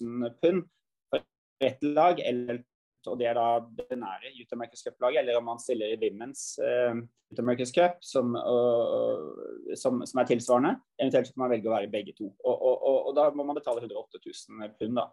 000 0.00 0.30
pund 0.42 0.62
for 1.10 1.26
ett 1.60 1.82
lag, 1.82 2.20
eller 2.20 2.62
og 3.04 3.18
det 3.20 3.26
er 3.28 3.36
da 3.36 3.48
det 3.76 3.98
nære 4.00 4.30
Utah 4.38 4.56
America's 4.56 4.84
Cup-laget, 4.84 5.20
eller 5.20 5.36
om 5.36 5.44
man 5.44 5.60
stiller 5.60 5.92
i 5.92 5.98
Women's 6.00 6.54
eh, 6.62 7.02
Utah 7.32 7.44
America's 7.44 7.74
Cup, 7.74 7.98
som, 8.00 8.34
og, 8.34 9.42
som, 9.76 10.00
som, 10.06 10.20
er 10.20 10.30
tilsvarende. 10.30 10.76
Eventuelt 11.00 11.32
kan 11.32 11.44
man 11.44 11.52
velge 11.52 11.68
å 11.68 11.74
være 11.74 11.90
begge 11.92 12.14
to. 12.16 12.30
Og, 12.46 12.64
og 13.10 13.12
da 13.16 13.26
må 13.34 13.44
man 13.44 13.58
betale 13.58 13.82
108 13.84 14.22
000 14.24 14.76
pund. 14.78 14.96
da. 15.02 15.10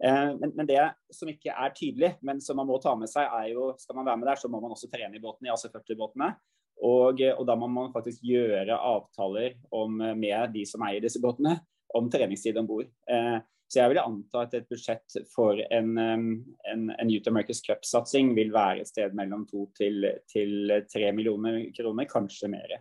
Uh, 0.00 0.32
men, 0.40 0.54
men, 0.56 0.68
det 0.68 0.80
som 1.12 1.28
ikke 1.28 1.52
er 1.52 1.74
tydelig, 1.76 2.14
men 2.24 2.40
som 2.40 2.56
man 2.56 2.68
må 2.70 2.78
ta 2.80 2.94
med 2.96 3.10
seg, 3.10 3.28
er 3.28 3.50
jo 3.52 3.72
skal 3.80 3.98
man 3.98 4.08
være 4.08 4.22
med 4.22 4.30
der, 4.30 4.40
så 4.40 4.48
må 4.48 4.62
man 4.62 4.72
også 4.72 4.88
trene 4.92 5.18
i 5.18 5.22
båtene, 5.22 5.50
i 5.50 5.54
AC40-båtene. 5.54 6.32
Og, 6.80 7.20
og, 7.20 7.42
da 7.44 7.56
må 7.60 7.68
man 7.68 7.92
faktisk 7.92 8.24
gjøre 8.24 8.72
avtaler 8.72 9.58
om, 9.76 10.00
med 10.16 10.54
de 10.54 10.64
som 10.68 10.84
eier 10.86 11.02
disse 11.04 11.20
båtene, 11.20 11.58
om 11.96 12.08
treningstid 12.08 12.56
om 12.56 12.68
bord. 12.68 12.88
Eh, 13.10 13.36
så 13.70 13.82
jeg 13.82 13.92
vil 13.92 14.00
anta 14.02 14.44
at 14.46 14.54
et 14.58 14.68
budsjett 14.70 15.16
for 15.30 15.58
en, 15.70 15.90
en, 16.00 16.86
en 16.90 17.10
Youth 17.10 17.30
America's 17.30 17.60
Cup-satsing 17.62 18.32
vil 18.34 18.50
være 18.54 18.82
et 18.82 18.90
sted 18.90 19.14
mellom 19.18 19.44
to 19.50 19.68
til, 19.78 20.08
til 20.30 20.72
tre 20.90 21.12
millioner 21.14 21.68
kroner, 21.76 22.08
kanskje 22.10 22.50
mer. 22.50 22.80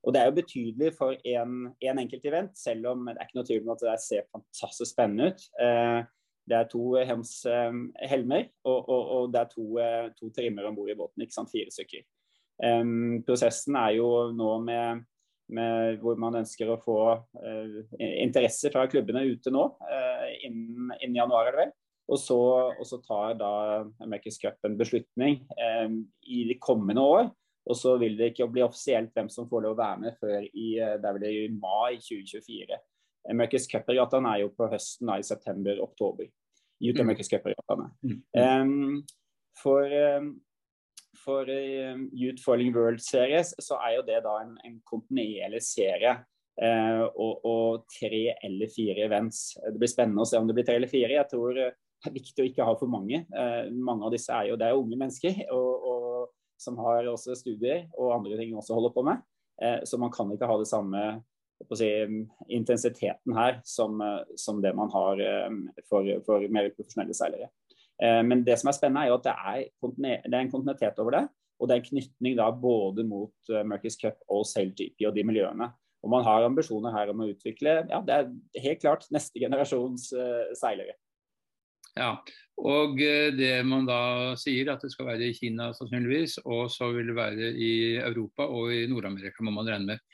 Og 0.00 0.14
Det 0.14 0.22
er 0.22 0.30
jo 0.30 0.38
betydelig 0.38 0.94
for 0.96 1.12
én 1.28 1.66
en, 1.68 2.00
enkelt 2.00 2.24
event, 2.24 2.56
selv 2.56 2.88
om 2.88 3.04
det 3.10 3.18
er 3.18 3.28
ikke 3.28 3.36
noe 3.36 3.48
tvil 3.50 3.66
om 3.66 3.74
at 3.74 3.84
det 3.84 3.98
ser 4.00 4.30
fantastisk 4.32 4.94
spennende 4.94 5.28
ut. 5.28 5.44
Eh, 6.50 6.56
det 6.56 6.58
er 6.58 6.70
to 6.70 6.94
hems 7.06 7.34
helmer, 8.10 8.48
og, 8.64 8.88
og, 8.88 9.12
og, 9.16 9.28
det 9.32 9.40
er 9.40 9.52
to, 9.54 9.66
eh, 9.78 10.08
to 10.18 10.30
trimmer 10.34 10.66
om 10.66 10.74
bord 10.76 10.90
i 10.90 10.98
båten. 10.98 11.22
ikke 11.22 11.36
sant, 11.36 11.52
Fire 11.52 11.70
stykker. 11.70 12.02
Um, 12.60 13.22
prosessen 13.24 13.76
er 13.80 13.94
jo 13.96 14.08
nå 14.36 14.58
med 14.66 15.06
med, 15.50 15.98
hvor 15.98 16.18
man 16.20 16.40
ønsker 16.40 16.68
å 16.70 16.78
få 16.78 16.96
uh, 17.18 17.78
interesse 17.98 18.70
fra 18.72 18.86
klubbene 18.90 19.24
ute 19.26 19.50
nå, 19.50 19.64
uh, 19.82 20.28
innen, 20.46 20.92
innen, 21.00 21.16
januar. 21.16 21.48
er 21.48 21.56
det 21.56 21.64
vel. 21.64 21.72
Og 22.10 22.18
så, 22.18 22.38
og 22.70 22.86
så 22.86 22.98
tar 23.02 23.36
da 23.38 23.50
America's 24.02 24.40
Cup 24.42 24.58
en 24.66 24.78
beslutning 24.78 25.40
um, 25.82 26.00
i 26.22 26.44
de 26.48 26.54
kommende 26.62 27.02
år. 27.02 27.32
Og 27.70 27.76
så 27.78 27.96
vil 27.98 28.16
det 28.18 28.32
ikke 28.32 28.48
bli 28.50 28.62
offisielt 28.62 29.10
hvem 29.14 29.28
som 29.30 29.46
får 29.50 29.66
lov 29.66 29.76
å 29.76 29.80
være 29.82 30.02
med 30.02 30.16
før 30.18 30.46
i, 30.48 30.68
det 30.78 31.06
er 31.06 31.18
vel 31.18 31.26
i 31.28 31.50
mai 31.54 32.00
2024. 32.02 32.78
America's 33.30 33.68
Cup-regattaen 33.70 34.26
er 34.26 34.42
jo 34.42 34.52
på 34.56 34.70
høsten, 34.72 35.10
da, 35.10 35.18
i 35.20 35.26
september-oktober. 35.26 36.30
Youth 36.80 37.00
mm. 37.00 38.20
Um, 38.34 39.04
for 39.60 39.84
um, 39.84 40.40
for 41.24 41.42
uh, 41.42 41.96
Youth 42.12 42.42
Foiling 42.42 42.72
World 42.74 43.00
Series 43.00 43.54
så 43.58 43.78
er 43.84 43.98
jo 43.98 44.06
det 44.06 44.22
da 44.24 44.36
en, 44.44 44.56
en 44.64 44.78
kontinuerlig 44.88 45.62
serie. 45.64 46.18
Uh, 46.60 47.06
og, 47.16 47.44
og, 47.48 47.84
tre 47.88 48.34
eller 48.44 48.68
fire 48.68 49.06
events. 49.06 49.54
Det 49.64 49.78
blir 49.80 49.88
spennende 49.88 50.24
å 50.24 50.28
se 50.28 50.36
om 50.40 50.48
det 50.48 50.56
blir 50.58 50.66
tre 50.68 50.76
eller 50.76 50.90
fire. 50.90 51.14
Jeg 51.14 51.28
tror 51.30 51.54
det 51.56 51.70
er 51.70 52.16
viktig 52.16 52.42
å 52.42 52.48
ikke 52.50 52.66
ha 52.68 52.74
for 52.76 52.92
mange. 52.92 53.22
Uh, 53.32 53.70
mange 53.72 54.04
av 54.06 54.12
disse 54.12 54.34
er 54.34 54.50
jo 54.50 54.58
det 54.60 54.68
er 54.68 54.76
unge 54.76 54.98
mennesker 55.00 55.40
og, 55.56 55.88
og, 55.92 56.34
som 56.60 56.76
har 56.84 57.08
også 57.08 57.36
studier 57.38 57.86
og 57.96 58.12
andre 58.18 58.36
ting 58.40 58.52
også 58.56 58.76
holder 58.76 58.92
på 58.92 59.04
med. 59.06 59.22
så 59.88 59.96
man 60.00 60.12
kan 60.12 60.28
ikke 60.32 60.48
ha 60.48 60.56
det 60.60 60.66
samme 60.68 61.00
si, 61.76 61.88
intensiteten 62.48 63.36
her 63.36 63.60
som, 63.64 64.00
som, 64.36 64.60
det 64.62 64.72
man 64.76 64.90
har 64.92 65.20
for, 65.88 66.06
for 66.26 66.46
mer 66.52 66.70
profesjonelle 66.74 67.16
seilere. 67.16 67.50
Eh, 68.02 68.22
men 68.26 68.44
det 68.46 68.56
som 68.60 68.70
er 68.70 68.76
spennende, 68.76 69.04
er 69.04 69.12
jo 69.12 69.18
at 69.18 69.28
det 69.28 69.36
er, 69.36 70.24
det 70.24 70.34
er 70.34 70.40
en 70.40 70.52
kontinuitet 70.52 71.02
over 71.02 71.18
det. 71.18 71.26
Og 71.60 71.68
det 71.68 71.76
er 71.76 71.82
en 71.82 71.90
knytning 71.90 72.38
da 72.38 72.48
både 72.56 73.04
mot 73.04 73.52
Mercus 73.68 73.98
Cup 74.00 74.16
og 74.32 74.46
SailGP 74.48 75.04
og 75.04 75.16
de 75.16 75.26
miljøene. 75.28 75.68
Og 76.00 76.12
man 76.14 76.24
har 76.24 76.46
ambisjoner 76.46 76.94
her 76.94 77.12
om 77.12 77.20
å 77.20 77.28
utvikle 77.28 77.82
ja, 77.90 77.98
det 78.00 78.14
er 78.16 78.62
helt 78.64 78.80
klart 78.80 79.04
neste 79.12 79.42
generasjons 79.42 80.06
seilere. 80.56 80.94
Ja, 81.98 82.14
og 82.56 82.96
det 82.96 83.52
man 83.68 83.84
da 83.84 84.32
sier 84.40 84.70
at 84.72 84.80
det 84.86 84.92
skal 84.94 85.10
være 85.10 85.28
i 85.28 85.36
Kina 85.36 85.70
sannsynligvis, 85.76 86.38
og 86.46 86.70
så 86.72 86.88
vil 86.94 87.10
det 87.10 87.18
være 87.18 87.50
i 87.52 87.72
Europa 87.98 88.46
og 88.48 88.72
i 88.72 88.86
Nord-Amerika, 88.88 89.44
må 89.44 89.52
man 89.58 89.68
regne 89.68 89.92
med. 89.92 90.04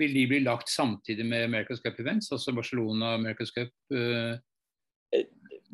Vil 0.00 0.14
de 0.14 0.26
bli 0.26 0.40
lagt 0.42 0.68
samtidig 0.68 1.26
med 1.26 1.44
America's 1.46 1.82
Cup 1.82 2.00
Events, 2.02 2.32
altså 2.32 2.52
Barcelona 2.52 3.12
America's 3.14 3.52
Cup? 3.54 3.70
Uh, 3.94 4.34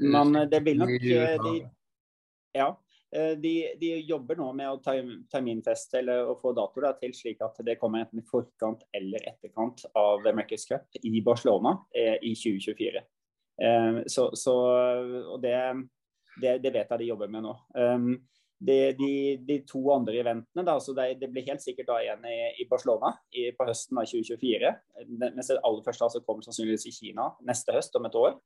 men 0.01 0.37
eh, 0.37 0.49
det 0.49 0.61
vil 0.61 0.79
nok 0.79 0.91
eh, 0.91 1.37
de, 1.45 1.69
Ja. 2.53 2.69
Eh, 3.17 3.37
de, 3.39 3.55
de, 3.81 3.93
jobber 4.07 4.39
nå 4.39 4.51
med 4.57 4.71
å 4.71 4.81
terminfeste 5.31 6.01
eller 6.01 6.31
å 6.31 6.37
få 6.41 6.55
datoer 6.57 6.97
til, 7.01 7.15
slik 7.17 7.43
at 7.45 7.59
det 7.67 7.79
kommer 7.81 8.05
enten 8.05 8.23
i 8.23 8.27
forkant 8.27 8.85
eller 8.97 9.25
etterkant 9.29 9.85
av 9.99 10.27
America's 10.31 10.69
Cup 10.69 11.01
i 11.03 11.23
Barcelona 11.25 11.77
i 12.23 12.35
2024. 12.39 13.03
Så, 14.09 14.31
så, 14.41 14.55
og 15.35 15.43
det, 15.43 15.57
det, 16.41 16.55
det, 16.63 16.71
vet 16.73 16.95
jeg 16.95 17.03
de 17.03 17.09
jobber 17.11 17.29
med 17.29 17.45
nå. 17.45 17.53
De, 18.61 18.93
de, 18.93 19.13
de 19.49 19.55
to 19.65 19.81
andre 19.95 20.19
eventene, 20.21 20.65
da, 20.67 20.75
så 20.85 20.93
det, 20.93 21.15
det, 21.23 21.31
blir 21.33 21.47
helt 21.47 21.63
sikkert 21.65 21.89
da 21.89 21.95
igjen 22.03 22.27
i, 22.29 22.37
i 22.61 22.67
Barcelona 22.69 23.15
i, 23.33 23.47
på 23.57 23.65
høsten 23.65 23.97
av 23.97 24.05
2024. 24.11 24.73
Mens 25.23 25.49
det 25.49 25.57
aller 25.65 25.87
første 25.87 26.05
altså 26.05 26.21
kommer 26.27 26.45
sannsynligvis 26.45 26.85
i 26.91 26.93
Kina 26.93 27.31
neste 27.49 27.73
høst, 27.73 27.97
om 27.97 28.09
et 28.11 28.19
år. 28.21 28.37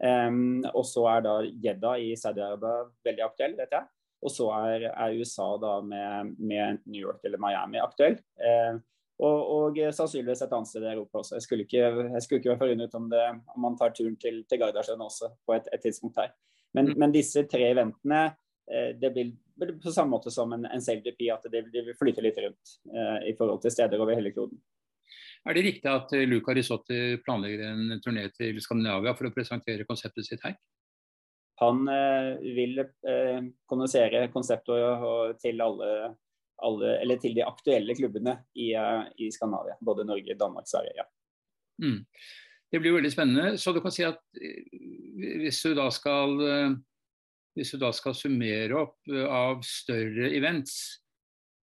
Um, 0.00 0.64
og 0.72 0.82
så 0.88 1.04
er 1.12 1.24
da 1.26 1.36
Jedda 1.44 1.94
i 2.00 2.14
Saudi-Arabia 2.16 2.86
veldig 3.06 3.24
aktuell, 3.26 3.56
vet 3.58 3.74
jeg. 3.76 3.86
Og 4.24 4.32
så 4.32 4.48
er, 4.56 4.86
er 4.90 5.16
USA 5.16 5.48
da 5.60 5.78
med, 5.84 6.34
med, 6.38 6.82
New 6.90 7.00
York 7.00 7.22
eller 7.24 7.40
Miami 7.40 7.80
aktuell. 7.80 8.18
Um, 8.40 8.82
og, 9.20 9.40
og, 9.54 9.80
sannsynligvis 9.92 10.42
et 10.46 10.52
annet 10.56 10.70
sted 10.70 10.84
i 10.86 10.92
Europa 10.94 11.20
også. 11.20 11.36
Jeg 11.36 11.44
skulle 11.44 11.66
ikke, 11.66 11.88
jeg 12.16 12.22
skulle 12.24 12.40
ikke 12.40 12.54
være 12.54 12.62
forundret 12.62 12.94
om, 12.96 13.08
det, 13.12 13.24
om 13.54 13.66
man 13.68 13.76
tar 13.76 13.92
turen 13.96 14.16
til, 14.20 14.42
til 14.48 14.60
Gardasjøen 14.62 15.04
også 15.04 15.28
på 15.46 15.56
et, 15.58 15.68
et, 15.74 15.82
tidspunkt 15.84 16.20
her. 16.22 16.32
Men, 16.72 16.88
mm. 16.88 17.00
men 17.02 17.12
disse 17.12 17.44
tre 17.50 17.68
eventene 17.74 18.22
det 19.00 19.10
blir 19.14 19.32
på 19.82 19.92
samme 19.92 20.14
måte 20.14 20.30
som 20.30 20.52
en, 20.52 20.64
en 20.66 20.82
SailGP, 20.82 21.26
at 21.32 21.46
det, 21.52 21.64
det, 21.72 21.82
vil 21.88 21.96
flyte 21.98 22.22
litt 22.24 22.38
rundt 22.40 22.76
eh, 22.94 23.30
i 23.30 23.34
forhold 23.38 23.62
til 23.64 23.74
steder 23.74 24.00
over 24.00 24.16
hele 24.16 24.32
kloden. 24.34 24.60
Er 25.48 25.56
det 25.56 25.64
riktig 25.64 25.88
at 25.88 26.12
eh, 26.16 26.26
Luca 26.28 26.54
Risotti 26.56 27.20
planlegger 27.24 27.64
en 27.70 28.00
turné 28.04 28.26
til 28.34 28.60
Skandinavia 28.62 29.14
for 29.16 29.28
å 29.28 29.34
presentere 29.34 29.88
konseptet 29.88 30.28
sitt 30.28 30.44
her? 30.44 30.56
Han 31.60 31.86
eh, 31.92 32.34
vil 32.56 32.82
eh, 32.82 33.40
kommunisere 33.68 34.26
konseptet 34.32 35.40
til 35.42 35.64
alle, 35.64 35.88
alle, 36.64 36.92
eller 37.00 37.20
til 37.20 37.36
de 37.36 37.44
aktuelle 37.46 37.96
klubbene 37.96 38.38
i, 38.56 38.72
uh, 38.76 39.08
i 39.20 39.30
Skandinavia. 39.32 39.78
Både 39.84 40.06
Norge, 40.08 40.36
Danmark, 40.40 40.68
Sverige. 40.68 40.96
Ja. 41.00 41.08
Mm. 41.84 42.04
Det 42.70 42.78
blir 42.80 42.94
veldig 42.94 43.10
spennende. 43.12 43.58
Så 43.58 43.72
du 43.74 43.80
kan 43.82 43.92
si 43.92 44.04
at 44.06 44.20
hvis 44.36 45.58
du 45.64 45.72
da 45.74 45.88
skal, 45.90 46.36
hvis 47.60 47.74
du 47.74 47.80
da 47.82 47.92
skal 47.92 48.16
summere 48.16 48.78
opp 48.80 49.10
av 49.28 49.60
større 49.68 50.30
events, 50.32 51.00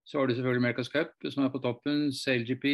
så 0.08 0.22
har 0.22 0.30
du 0.30 0.36
selvfølgelig 0.38 0.62
America's 0.62 0.92
Cup, 0.92 1.16
som 1.34 1.44
er 1.44 1.50
på 1.52 1.60
toppen. 1.60 2.06
SailGP. 2.16 2.68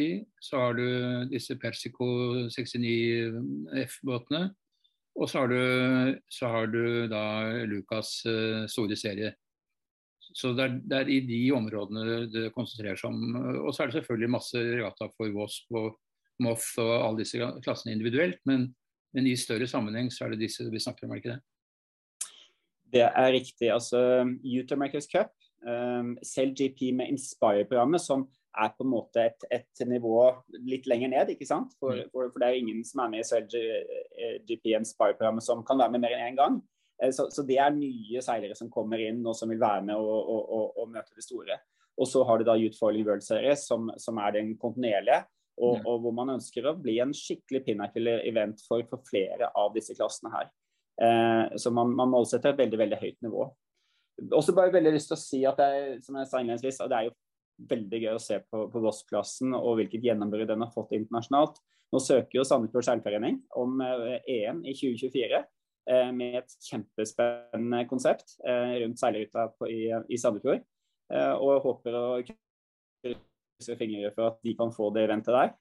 Så 0.43 0.59
har 0.59 0.75
du 0.77 0.85
disse 1.31 1.55
Persico 1.57 2.05
69 2.53 3.39
F-båtene. 3.87 4.51
Og 5.17 5.29
så 5.29 5.41
har, 5.41 5.49
du, 5.49 6.19
så 6.29 6.49
har 6.49 6.69
du 6.69 7.07
da 7.09 7.23
Lucas 7.69 8.19
uh, 8.29 8.65
store 8.69 8.97
serie. 8.97 9.31
Så 10.33 10.53
det 10.57 10.65
er, 10.65 10.77
det 10.81 10.99
er, 10.99 11.09
i 11.09 11.19
de 11.25 11.39
områdene 11.53 12.21
det 12.33 12.51
konsentrerer 12.53 13.01
seg 13.01 13.09
om. 13.09 13.39
Og 13.65 13.73
så 13.73 13.83
er 13.83 13.89
det 13.89 13.97
selvfølgelig 13.97 14.33
masse 14.33 14.61
regatta 14.61 15.09
for 15.17 15.33
Wasp 15.33 15.73
og 15.77 15.97
Moff 16.41 16.71
og 16.81 16.93
alle 16.99 17.23
disse 17.23 17.41
klassene 17.65 17.95
individuelt. 17.97 18.41
Men, 18.49 18.69
men, 19.13 19.29
i 19.29 19.37
større 19.37 19.69
sammenheng 19.69 20.13
så 20.13 20.27
er 20.27 20.33
det 20.33 20.45
disse 20.45 20.69
vi 20.69 20.81
snakker 20.81 21.07
om, 21.07 21.13
er 21.13 21.21
det 21.21 21.25
ikke 21.25 21.35
det? 21.35 21.52
Det 22.93 23.03
er 23.07 23.33
riktig. 23.33 23.71
altså 23.73 23.99
Youth 24.43 24.75
America's 24.75 25.09
Cup 25.09 25.33
um, 25.65 26.15
selv 26.23 26.53
GP 26.55 26.91
med 26.93 27.13
Inspire-programmet, 27.13 28.01
som 28.01 28.27
er 28.53 28.69
på 28.77 28.85
en 28.85 28.91
måte 28.91 29.23
et, 29.25 29.45
et, 29.49 29.85
nivå 29.89 30.27
litt 30.61 30.85
lenger 30.89 31.09
ned. 31.09 31.33
ikke 31.33 31.47
sant? 31.49 31.73
For, 31.81 31.97
mm. 31.97 32.11
for, 32.13 32.29
for 32.29 32.43
det 32.43 32.51
er 32.51 32.61
ingen 32.61 32.83
som 32.85 33.01
er 33.01 33.15
med 33.15 33.23
i 33.23 33.27
selv 33.27 33.49
GP 34.45 34.75
Inspire-programmet 34.77 35.45
som 35.45 35.65
kan 35.65 35.81
være 35.81 35.95
med 35.95 36.05
mer 36.05 36.15
enn 36.17 36.27
én 36.29 36.39
gang. 36.39 36.61
Eh, 37.01 37.11
så, 37.11 37.27
så, 37.33 37.45
det 37.47 37.57
er 37.59 37.75
nye 37.75 38.23
seilere 38.23 38.57
som 38.57 38.71
kommer 38.73 39.01
inn 39.01 39.23
og 39.25 39.37
som 39.37 39.51
vil 39.51 39.61
være 39.61 39.85
med 39.89 39.97
og, 39.97 40.17
og, 40.21 40.41
og, 40.43 40.81
og 40.83 40.91
møte 40.93 41.15
det 41.15 41.25
store. 41.25 41.59
Og 41.97 42.09
så 42.09 42.23
har 42.25 42.39
du 42.39 42.47
da 42.47 42.57
Youth 42.57 42.79
Foiling 42.79 43.05
World 43.05 43.25
Series, 43.25 43.67
som, 43.69 43.91
som 44.01 44.17
er 44.21 44.37
den 44.37 44.55
kontinuerlige. 44.61 45.23
Og, 45.61 45.77
mm. 45.77 45.83
og, 45.85 45.99
hvor 46.01 46.13
man 46.17 46.33
ønsker 46.33 46.65
å 46.65 46.77
bli 46.81 46.95
en 47.03 47.11
skikkelig 47.13 47.61
pinnacle-event 47.67 48.63
for, 48.65 48.81
for, 48.89 49.03
flere 49.05 49.51
av 49.53 49.75
disse 49.75 49.93
klassene 49.93 50.31
her. 50.33 50.47
Eh, 51.01 51.57
så 51.57 51.71
man, 51.73 51.95
man 51.97 52.11
målsetter 52.13 52.53
et 52.53 52.59
veldig 52.59 52.79
veldig 52.79 52.99
høyt 53.01 53.21
nivå 53.25 53.47
også 54.31 54.55
bare 54.55 54.73
veldig 54.73 54.93
lyst 54.95 55.11
til 55.11 55.17
å 55.17 55.21
si 55.21 55.41
at 55.47 55.59
det 55.59 55.67
er, 55.67 55.93
som 56.05 56.17
jeg 56.19 56.29
sa 56.29 56.41
innledningsvis, 56.41 56.81
det 56.89 56.97
er 56.97 57.07
jo 57.07 57.15
veldig 57.69 58.01
gøy 58.03 58.13
å 58.15 58.21
se 58.21 58.39
på, 58.43 58.65
på 58.73 58.81
Voss-klassen 58.83 59.55
og 59.57 59.77
hvilket 59.79 60.05
gjennombrudd 60.05 60.49
den 60.49 60.65
har 60.65 60.73
fått 60.73 60.93
internasjonalt. 60.97 61.59
Nå 61.93 62.01
søker 62.01 62.39
jo 62.39 62.45
Sandefjord 62.47 62.87
seilforening 62.87 63.39
om 63.61 63.81
eh, 63.85 64.17
EM 64.39 64.63
i 64.65 64.73
2024 64.77 65.39
eh, 65.39 66.11
med 66.15 66.39
et 66.41 66.55
kjempespennende 66.69 67.83
konsept 67.89 68.37
rundt 68.43 69.01
seilruta 69.01 69.49
i, 69.69 69.85
i 70.09 70.19
Sandefjord. 70.19 70.63
Og 71.13 71.65
håper 71.67 71.93
å 71.93 72.05
krysse 72.25 73.75
fingre 73.77 74.09
for 74.15 74.31
at 74.31 74.39
de 74.41 74.55
kan 74.57 74.71
få 74.73 74.87
det 74.95 75.03
eventet 75.05 75.35
der. 75.35 75.51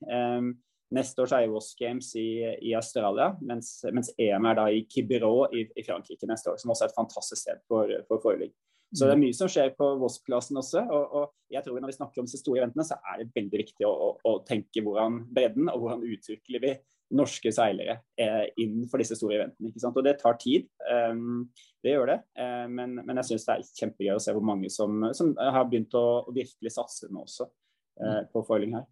Neste 0.93 1.25
år 1.25 1.31
så 1.31 1.39
er 1.39 1.47
jo 1.47 1.63
Games 1.79 2.11
i, 2.21 2.27
i 2.69 2.75
Australia, 2.77 3.31
mens, 3.41 3.79
mens, 3.93 4.13
EM 4.21 4.49
er 4.51 4.59
da 4.59 4.67
i 4.69 4.83
Quiberon 4.91 5.55
i, 5.57 5.65
i, 5.73 5.85
Frankrike 5.87 6.29
neste 6.29 6.53
år, 6.53 6.61
som 6.61 6.75
også 6.75 6.87
er 6.87 6.93
et 6.93 6.99
fantastisk 6.99 7.41
sted 7.41 7.63
for, 7.71 7.91
for 8.11 8.23
foiling. 8.25 8.53
Så 8.93 9.07
det 9.09 9.15
er 9.15 9.21
mye 9.23 9.33
som 9.33 9.49
skjer 9.49 9.71
på 9.73 9.87
Wasp-klassen 10.03 10.59
også. 10.61 10.83
Og, 10.85 11.15
og, 11.17 11.31
jeg 11.53 11.65
tror 11.65 11.81
når 11.81 11.89
vi 11.89 11.97
snakker 11.97 12.21
om 12.21 12.27
disse 12.29 12.43
store 12.43 12.61
eventene, 12.61 12.85
så 12.85 12.99
er 13.09 13.23
det 13.23 13.33
veldig 13.33 13.61
viktig 13.63 13.87
å, 13.89 13.93
å, 13.93 14.11
å 14.29 14.33
tenke 14.45 14.83
hvordan 14.85 15.23
bredden 15.33 15.71
og 15.73 15.81
hvordan 15.81 16.05
utvikler 16.13 16.65
vi 16.65 16.75
norske 17.13 17.53
seilere 17.53 17.99
eh, 18.21 18.47
innenfor 18.61 19.03
disse 19.03 19.17
store 19.19 19.39
eventene. 19.39 19.71
ikke 19.71 19.83
sant? 19.83 19.97
Og 20.01 20.07
det 20.07 20.17
tar 20.21 20.39
tid. 20.41 20.69
Um, 20.89 21.51
det 21.85 21.95
gjør 21.95 22.13
det. 22.13 22.19
Uh, 22.39 22.69
men, 22.73 22.99
men, 23.01 23.21
jeg 23.21 23.33
syns 23.33 23.49
det 23.49 23.57
er 23.57 23.73
kjempegøy 23.81 24.15
å 24.15 24.23
se 24.25 24.37
hvor 24.37 24.47
mange 24.49 24.73
som, 24.73 25.05
som 25.17 25.33
har 25.37 25.69
begynt 25.69 25.97
å, 25.99 26.07
å, 26.25 26.35
virkelig 26.35 26.73
satse 26.73 27.11
nå 27.13 27.25
også 27.27 27.49
uh, 27.49 28.23
på 28.33 28.45
foiling 28.49 28.79
her. 28.79 28.89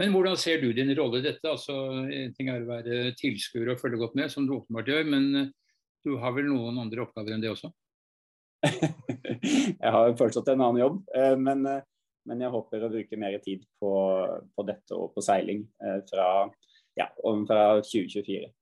Men 0.00 0.10
hvordan 0.10 0.36
ser 0.40 0.60
du 0.62 0.72
din 0.74 0.90
rolle 0.98 1.20
i 1.20 1.26
dette? 1.26 1.46
Altså, 1.46 1.74
En 2.10 2.34
ting 2.34 2.50
er 2.50 2.64
å 2.64 2.70
være 2.70 3.14
tilskuer 3.18 3.72
og 3.72 3.80
følge 3.80 4.00
godt 4.00 4.16
med, 4.18 4.32
som 4.32 4.46
du 4.46 4.56
åpenbart 4.56 4.90
gjør, 4.90 5.08
men 5.10 5.28
eh, 5.38 5.50
du 6.04 6.16
har 6.20 6.34
vel 6.36 6.50
noen 6.50 6.82
andre 6.82 7.06
oppgaver 7.06 7.36
enn 7.36 7.44
det 7.44 7.52
også? 7.52 7.70
jeg 8.64 9.90
har 9.96 10.16
fortsatt 10.18 10.50
en 10.50 10.62
annen 10.64 10.80
jobb, 10.80 11.00
men, 11.40 11.66
men, 12.24 12.42
jeg 12.44 12.52
håper 12.52 12.84
å 12.86 12.90
bruke 12.92 13.18
mer 13.20 13.36
tid 13.44 13.64
på, 13.80 13.90
på 14.56 14.64
dette 14.64 14.96
og 14.96 15.10
på 15.12 15.24
seiling 15.24 15.66
fra 16.08 16.28
ja, 16.94 17.08
fra 17.48 17.82
2024. 17.82 18.52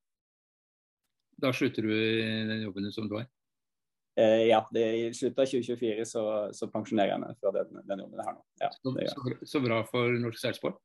Da 1.43 1.53
slutter 1.53 1.81
du 1.81 1.93
i 1.93 2.45
den 2.47 2.61
jobben 2.63 2.91
som 2.91 3.09
du 3.09 3.17
har? 3.17 3.27
Eh, 4.19 4.47
ja, 4.49 4.61
det, 4.71 4.83
i 4.95 5.13
slutten 5.13 5.41
av 5.41 5.49
2024 5.49 6.05
så, 6.05 6.23
så 6.53 6.69
pensjonerer 6.69 7.15
jeg 7.15 7.21
meg 7.23 7.39
fra 7.41 7.53
den, 7.55 7.79
den 7.89 8.03
jobben 8.05 8.19
jeg 8.21 8.27
har 8.27 8.35
nå. 8.35 8.43
Ja, 8.61 8.69
så, 8.75 8.93
så, 9.09 9.37
så, 9.55 9.61
bra 9.63 9.79
for 9.89 10.19
norsk 10.21 10.41
seilsport? 10.41 10.77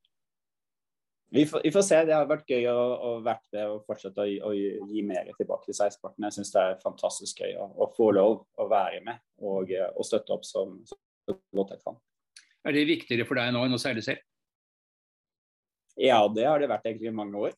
Vi, 1.31 1.45
vi, 1.65 1.71
får 1.73 1.85
se. 1.85 1.99
Det 2.09 2.15
har 2.17 2.29
vært 2.29 2.49
gøy 2.49 2.67
å, 2.73 2.77
å 3.05 3.11
vært 3.25 3.45
med 3.53 3.69
og 3.69 3.83
fortsette 3.89 4.25
å, 4.25 4.29
å, 4.49 4.53
gi 4.55 5.03
mer 5.05 5.29
tilbake 5.37 5.69
til 5.69 5.77
seilsporten. 5.77 6.25
Jeg 6.25 6.39
syns 6.39 6.55
det 6.55 6.63
er 6.63 6.81
fantastisk 6.83 7.43
gøy 7.45 7.59
å, 7.61 7.69
å, 7.77 7.91
få 7.97 8.11
lov 8.17 8.41
å 8.57 8.69
være 8.71 9.03
med 9.05 9.21
og, 9.45 9.75
og 9.93 10.09
støtte 10.09 10.33
opp 10.37 10.49
som, 10.49 10.79
så 10.89 11.37
godt 11.55 11.77
jeg 11.77 11.85
kan. 11.85 11.99
Er 12.65 12.75
det 12.75 12.89
viktigere 12.89 13.29
for 13.29 13.41
deg 13.41 13.53
nå 13.53 13.67
enn 13.67 13.77
å 13.77 13.81
seile 13.81 14.05
selv? 14.05 14.25
Ja, 15.99 16.21
det 16.31 16.47
har 16.47 16.63
det 16.63 16.71
vært 16.71 16.87
egentlig 16.87 17.11
i 17.11 17.17
mange 17.19 17.49
år. 17.49 17.57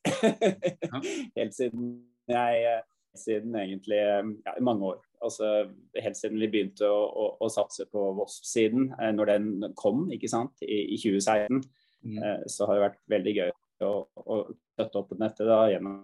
helt 1.39 1.55
siden 1.55 1.93
jeg 2.31 2.81
siden 3.19 3.55
egentlig 3.59 3.99
ja, 3.99 4.55
i 4.57 4.65
mange 4.65 4.93
år. 4.95 4.99
Altså 5.21 5.69
Helt 5.99 6.17
siden 6.17 6.41
vi 6.41 6.49
begynte 6.49 6.89
å, 6.89 7.01
å, 7.11 7.25
å 7.43 7.49
satse 7.53 7.87
på 7.91 8.05
Voss-siden, 8.17 8.91
eh, 9.01 9.11
når 9.15 9.33
den 9.35 9.75
kom 9.79 10.07
ikke 10.15 10.31
sant, 10.31 10.55
i, 10.63 10.85
i 10.95 10.99
2016, 11.01 11.61
mm. 12.07 12.19
eh, 12.19 12.45
så 12.49 12.69
har 12.69 12.79
det 12.79 12.87
vært 12.87 13.03
veldig 13.13 13.35
gøy 13.37 13.51
å, 13.87 14.07
å 14.07 14.39
støtte 14.75 15.01
opp 15.01 15.11
på 15.13 15.19
nettet 15.21 15.49
da 15.49 15.61
gjennom 15.71 15.99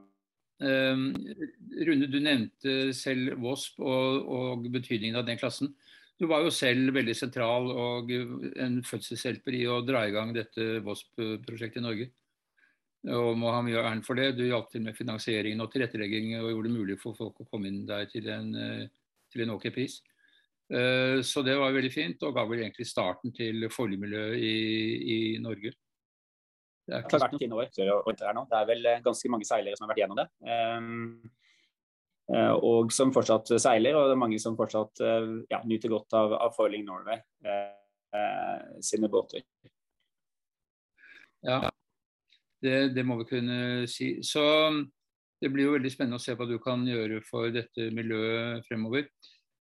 um, 0.62 1.06
Rune, 1.88 2.08
du 2.10 2.18
nevnte 2.20 2.76
selv 2.96 3.36
Wasp 3.44 3.80
og, 3.80 4.26
og, 4.26 4.68
betydningen 4.72 5.18
av 5.20 5.26
den 5.28 5.40
klassen. 5.40 5.74
Du 6.16 6.24
var 6.30 6.44
jo 6.44 6.52
selv 6.54 6.94
veldig 6.96 7.14
sentral 7.16 7.68
og 7.72 8.12
en 8.12 8.78
fødselshjelper 8.86 9.58
i 9.58 9.66
å 9.68 9.82
dra 9.84 10.06
i 10.06 10.14
gang 10.14 10.32
dette 10.36 10.78
Wasp-prosjektet 10.86 11.82
i 11.82 11.84
Norge 11.84 12.08
og 13.14 13.36
må 13.38 13.52
ha 13.54 13.62
mye 13.62 13.78
æren 13.78 14.02
for 14.04 14.18
det. 14.18 14.32
Du 14.36 14.44
hjalp 14.46 14.70
til 14.72 14.82
med 14.82 14.96
finansieringen 14.98 15.62
og 15.62 15.70
tilrettelegging 15.72 16.34
og 16.40 16.50
gjorde 16.50 16.68
det 16.68 16.74
mulig 16.74 16.98
for 17.00 17.16
folk 17.18 17.42
å 17.42 17.48
komme 17.50 17.70
inn 17.70 17.84
der 17.86 18.08
til 18.10 18.28
en, 18.32 18.54
eh, 18.54 18.88
til 19.32 19.44
en 19.44 19.54
ok 19.54 19.68
pris. 19.74 20.00
Eh, 20.72 21.22
så 21.22 21.44
det 21.46 21.56
var 21.58 21.72
veldig 21.72 21.92
fint, 21.92 22.22
og 22.22 22.34
ga 22.34 22.44
vel 22.44 22.64
egentlig 22.64 22.86
starten 22.86 23.32
til 23.32 23.68
forligmiljøet 23.70 24.38
i, 24.42 24.56
i 25.14 25.18
Norge. 25.38 25.72
Det, 26.86 27.00
har 27.02 27.22
vært 27.24 27.40
fine 27.40 27.56
år 27.56 27.70
Det 27.74 28.58
er 28.58 28.68
vel 28.68 28.86
ganske 29.04 29.30
mange 29.32 29.48
seilere 29.48 29.78
som 29.78 29.86
har 29.86 29.92
vært 29.94 30.02
gjennom 30.04 30.20
det. 30.20 30.26
Eh, 32.30 32.52
og 32.54 32.92
som 32.94 33.14
fortsatt 33.14 33.52
seiler, 33.62 33.94
og 33.98 34.08
det 34.08 34.16
er 34.16 34.22
mange 34.22 34.38
som 34.42 34.56
fortsatt 34.58 35.02
ja, 35.50 35.60
nyter 35.62 35.92
godt 35.92 36.14
av, 36.18 36.34
av 36.46 36.54
Foiling 36.56 36.86
Norway 36.86 37.20
sine 38.82 39.10
båter. 39.12 39.44
Ja, 41.46 41.68
det, 42.62 42.94
det, 42.96 43.04
må 43.06 43.18
vi 43.20 43.28
kunne 43.30 43.58
si. 43.90 44.16
Så 44.26 44.42
det 45.42 45.50
blir 45.52 45.68
jo 45.68 45.76
veldig 45.76 45.92
spennende 45.92 46.20
å 46.20 46.22
se 46.22 46.34
hva 46.36 46.48
du 46.48 46.56
kan 46.62 46.84
gjøre 46.88 47.20
for 47.26 47.52
dette 47.54 47.90
miljøet 47.94 48.66
fremover. 48.68 49.08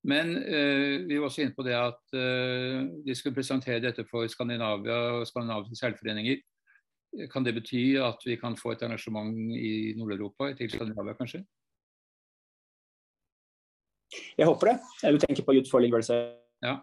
Men 0.06 0.36
eh, 0.38 1.02
vi 1.08 1.18
var 1.18 1.28
også 1.30 1.44
inne 1.44 1.56
på 1.58 1.66
det 1.66 1.76
at 1.78 2.18
eh, 2.18 2.84
de 3.06 3.16
skulle 3.18 3.36
presentere 3.36 3.82
dette 3.84 4.06
for 4.10 4.28
Skandinavia 4.30 4.98
og 5.18 5.26
skandinaviske 5.30 5.80
seilforeninger. 5.80 6.44
Kan 7.32 7.46
det 7.46 7.56
bety 7.56 7.96
at 8.02 8.20
vi 8.26 8.36
kan 8.40 8.58
få 8.60 8.74
et 8.74 8.84
arrangement 8.84 9.32
i 9.56 9.94
Nord-Europa, 9.98 10.52
til 10.58 10.72
Skandinavia 10.72 11.16
kanskje? 11.16 11.46
Jeg 14.36 14.48
håper 14.48 14.72
det. 14.72 15.14
Du 15.16 15.20
tenker 15.22 15.46
på 15.48 15.56
Youth 15.56 15.72
for 15.72 15.84
League 15.84 15.96
ja. 16.64 16.76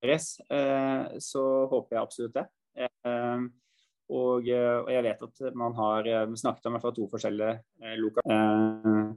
Eh, 0.00 1.18
så 1.20 1.42
håper 1.70 1.96
jeg 1.96 2.02
absolutt 2.02 2.36
det. 2.36 2.46
Eh, 2.80 3.42
og, 4.10 4.48
eh, 4.48 4.76
og, 4.80 4.90
jeg 4.90 5.04
vet 5.06 5.24
at 5.26 5.42
man 5.54 5.76
har 5.76 6.08
snakket 6.34 6.66
om 6.66 6.78
to 6.80 7.08
forskjellige 7.10 7.60
lokaler. 8.00 9.14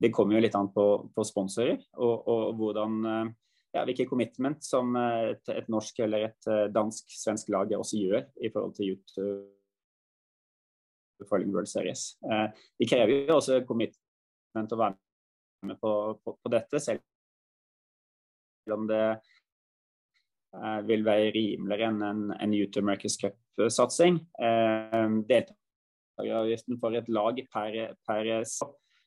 Det 0.00 0.12
kommer 0.12 0.36
jo 0.36 0.42
litt 0.44 0.56
an 0.58 0.72
på, 0.74 0.86
på 1.14 1.24
sponsorer 1.24 1.78
og, 1.96 2.28
og, 2.28 2.54
hvordan 2.58 3.32
ja, 3.74 3.82
hvilke 3.84 4.06
commitment 4.06 4.62
som 4.64 4.94
et, 4.96 5.48
et 5.50 5.68
norsk 5.72 5.98
eller 6.04 6.28
et 6.28 6.48
dansk-svensk 6.70 7.50
lag 7.50 7.72
også 7.74 7.98
gjør 7.98 8.22
i 8.38 8.50
forhold 8.54 8.74
til 8.78 8.94
Foiling 11.28 11.50
World 11.54 11.70
Series. 11.70 12.14
De 12.22 12.86
krever 12.86 13.26
jo 13.26 13.40
også 13.40 13.60
commitment 13.66 14.74
å 14.74 14.78
være 14.78 15.66
med 15.66 15.80
på, 15.82 15.92
på, 16.22 16.36
på 16.38 16.52
dette, 16.54 16.78
selv 16.82 17.02
om 18.74 18.86
det 18.86 19.02
Eh, 20.54 20.80
vil 20.86 21.02
være 21.06 21.32
rimeligere 21.34 21.90
enn 21.90 22.02
en, 22.06 22.22
en 22.38 22.54
Youth 22.54 22.82
Mercus 22.86 23.16
Cup-satsing. 23.18 24.20
Eh, 24.38 25.06
deltakeravgiften 25.30 26.78
for 26.82 26.94
et 26.94 27.10
lag 27.10 27.40
per, 27.50 27.78
per 28.06 28.30
eh, 28.36 28.44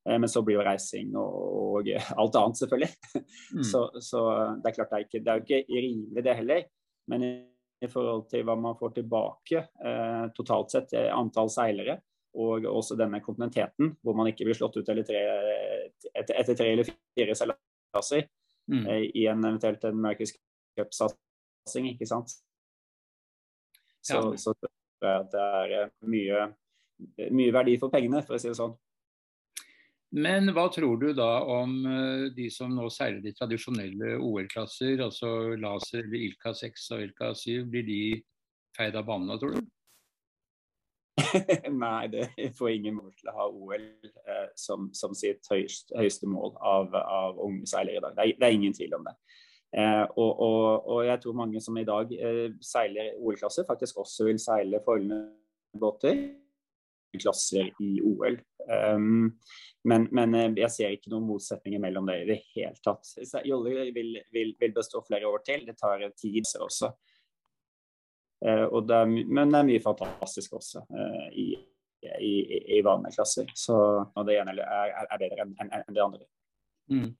men 0.07 0.29
så 0.31 0.39
blir 0.45 0.55
jo 0.55 0.63
reising 0.63 1.09
og, 1.19 1.33
og 1.81 1.89
alt 1.91 2.39
annet, 2.39 2.61
selvfølgelig. 2.63 2.93
Mm. 3.47 3.63
Så, 3.63 3.79
så, 4.03 4.21
det 4.59 4.69
er 4.69 4.75
klart 4.75 4.89
det 4.91 4.97
er, 4.97 5.03
ikke, 5.05 5.19
det 5.23 5.31
er 5.31 5.37
jo 5.37 5.43
ikke 5.45 5.79
rimelig, 5.81 6.23
det 6.23 6.33
heller. 6.35 6.63
Men 7.11 7.23
i 7.27 7.89
forhold 7.91 8.25
til 8.31 8.43
hva 8.45 8.55
man 8.59 8.77
får 8.79 8.95
tilbake 8.97 9.61
eh, 9.61 10.25
totalt 10.35 10.73
sett, 10.73 10.95
antall 11.13 11.51
seilere, 11.53 11.97
og 12.37 12.65
også 12.69 12.97
denne 12.99 13.21
kontinenteten, 13.23 13.93
hvor 14.03 14.17
man 14.17 14.29
ikke 14.31 14.47
blir 14.47 14.57
slått 14.57 14.77
ut 14.77 14.85
tre, 14.87 15.23
etter, 16.13 16.33
etter, 16.35 16.53
tre 16.57 16.71
eller 16.73 16.89
fire 16.89 17.37
seilaser 17.37 18.27
mm. 18.69 18.83
eh, 18.83 19.05
i 19.21 19.27
en 19.31 19.45
eventuelt 19.45 19.87
en 19.89 20.01
Mercus 20.03 20.35
Cup-satsing 20.77 21.91
ikke 21.93 22.09
sant. 22.09 22.35
Så, 24.05 24.19
ja. 24.19 24.35
så 24.39 24.53
det 24.61 25.41
er 25.41 25.77
eh, 25.81 25.93
mye, 26.09 26.49
mye 27.33 27.55
verdi 27.55 27.77
for 27.81 27.93
pengene, 27.93 28.23
for 28.25 28.37
å 28.37 28.41
si 28.41 28.51
det 28.51 28.59
sånn. 28.59 28.75
Men 30.15 30.47
hva 30.55 30.69
tror 30.71 31.01
du 31.01 31.09
da 31.15 31.41
om 31.51 31.81
eh, 31.85 32.27
de 32.35 32.47
som 32.53 32.71
nå 32.71 32.87
seiler 32.93 33.19
de 33.23 33.33
tradisjonelle 33.35 34.15
OL-klasser, 34.23 35.01
altså 35.03 35.55
laser 35.59 36.05
eller 36.05 36.29
Ilka 36.29 36.53
6 36.55 36.85
og 36.95 37.03
Ilka 37.09 37.33
7, 37.35 37.65
blir 37.67 37.83
de 37.87 38.03
feid 38.77 38.95
av 38.95 39.07
banen 39.09 39.27
da, 39.33 39.39
tror 39.41 39.57
du? 39.57 39.65
Nei, 41.83 42.07
det 42.13 42.29
får 42.55 42.71
ingen 42.71 42.95
mål 43.01 43.11
til 43.17 43.31
å 43.31 43.35
ha 43.35 43.49
OL 43.49 43.83
eh, 43.83 44.47
som, 44.55 44.87
som, 44.95 45.15
sitt 45.17 45.43
høyeste, 45.51 45.95
høyeste 45.97 46.29
mål 46.29 46.55
av, 46.55 46.95
av 47.01 47.43
unge 47.43 47.67
seilere 47.67 47.99
i 47.99 48.05
dag. 48.05 48.15
Det 48.15 48.23
er, 48.23 48.33
det 48.37 48.47
er, 48.47 48.57
ingen 48.61 48.75
tvil 48.77 48.95
om 48.99 49.07
det. 49.07 49.15
Eh, 49.75 50.03
og, 50.15 50.31
og, 50.31 50.87
og, 50.87 50.99
jeg 51.09 51.19
tror 51.23 51.39
mange 51.41 51.61
som 51.63 51.77
i 51.77 51.87
dag 51.87 52.13
eh, 52.15 52.45
seiler 52.63 53.15
OL-klasser, 53.19 53.67
faktisk 53.67 53.99
også 54.05 54.29
vil 54.29 54.39
seile 54.39 54.79
forholdene 54.85 55.25
båter. 55.77 56.21
Klasser 57.21 57.71
i 57.83 57.97
OL. 58.05 58.37
Um, 58.67 59.37
men, 59.87 60.07
men, 60.11 60.33
eh, 60.35 60.49
jeg 60.59 60.73
ser 60.73 60.95
ikke 60.95 61.11
noen 61.13 61.27
motsetninger 61.29 61.79
mellom 61.79 62.09
det 62.09 62.17
i 62.23 62.27
det 62.27 62.39
hele 62.55 62.75
tatt. 62.83 63.07
Jolle 63.47 63.87
vil, 63.95 64.19
vil, 64.33 64.51
vil, 64.59 64.73
bestå 64.75 65.03
flere 65.07 65.29
år 65.29 65.45
til. 65.47 65.63
Det 65.67 65.77
tar 65.79 66.03
tid 66.19 66.43
også. 66.59 66.91
Uh, 68.45 68.65
det 68.85 68.97
er, 68.97 69.07
men 69.09 69.53
det 69.53 69.61
er 69.61 69.69
mye 69.71 69.83
fantastisk 69.83 70.59
også 70.59 70.83
uh, 70.91 71.29
i, 71.31 71.47
i, 72.21 72.33
i 72.77 72.81
vanlige 72.85 73.17
klasser. 73.17 73.49
Så, 73.55 73.77
og 73.77 74.27
det 74.27 74.41
ene 74.41 74.57
er, 74.61 74.97
er 75.07 75.23
bedre 75.23 75.47
enn 75.47 75.55
en, 75.63 75.87
det 75.87 76.03
andre. 76.03 76.27
Mm. 76.91 77.15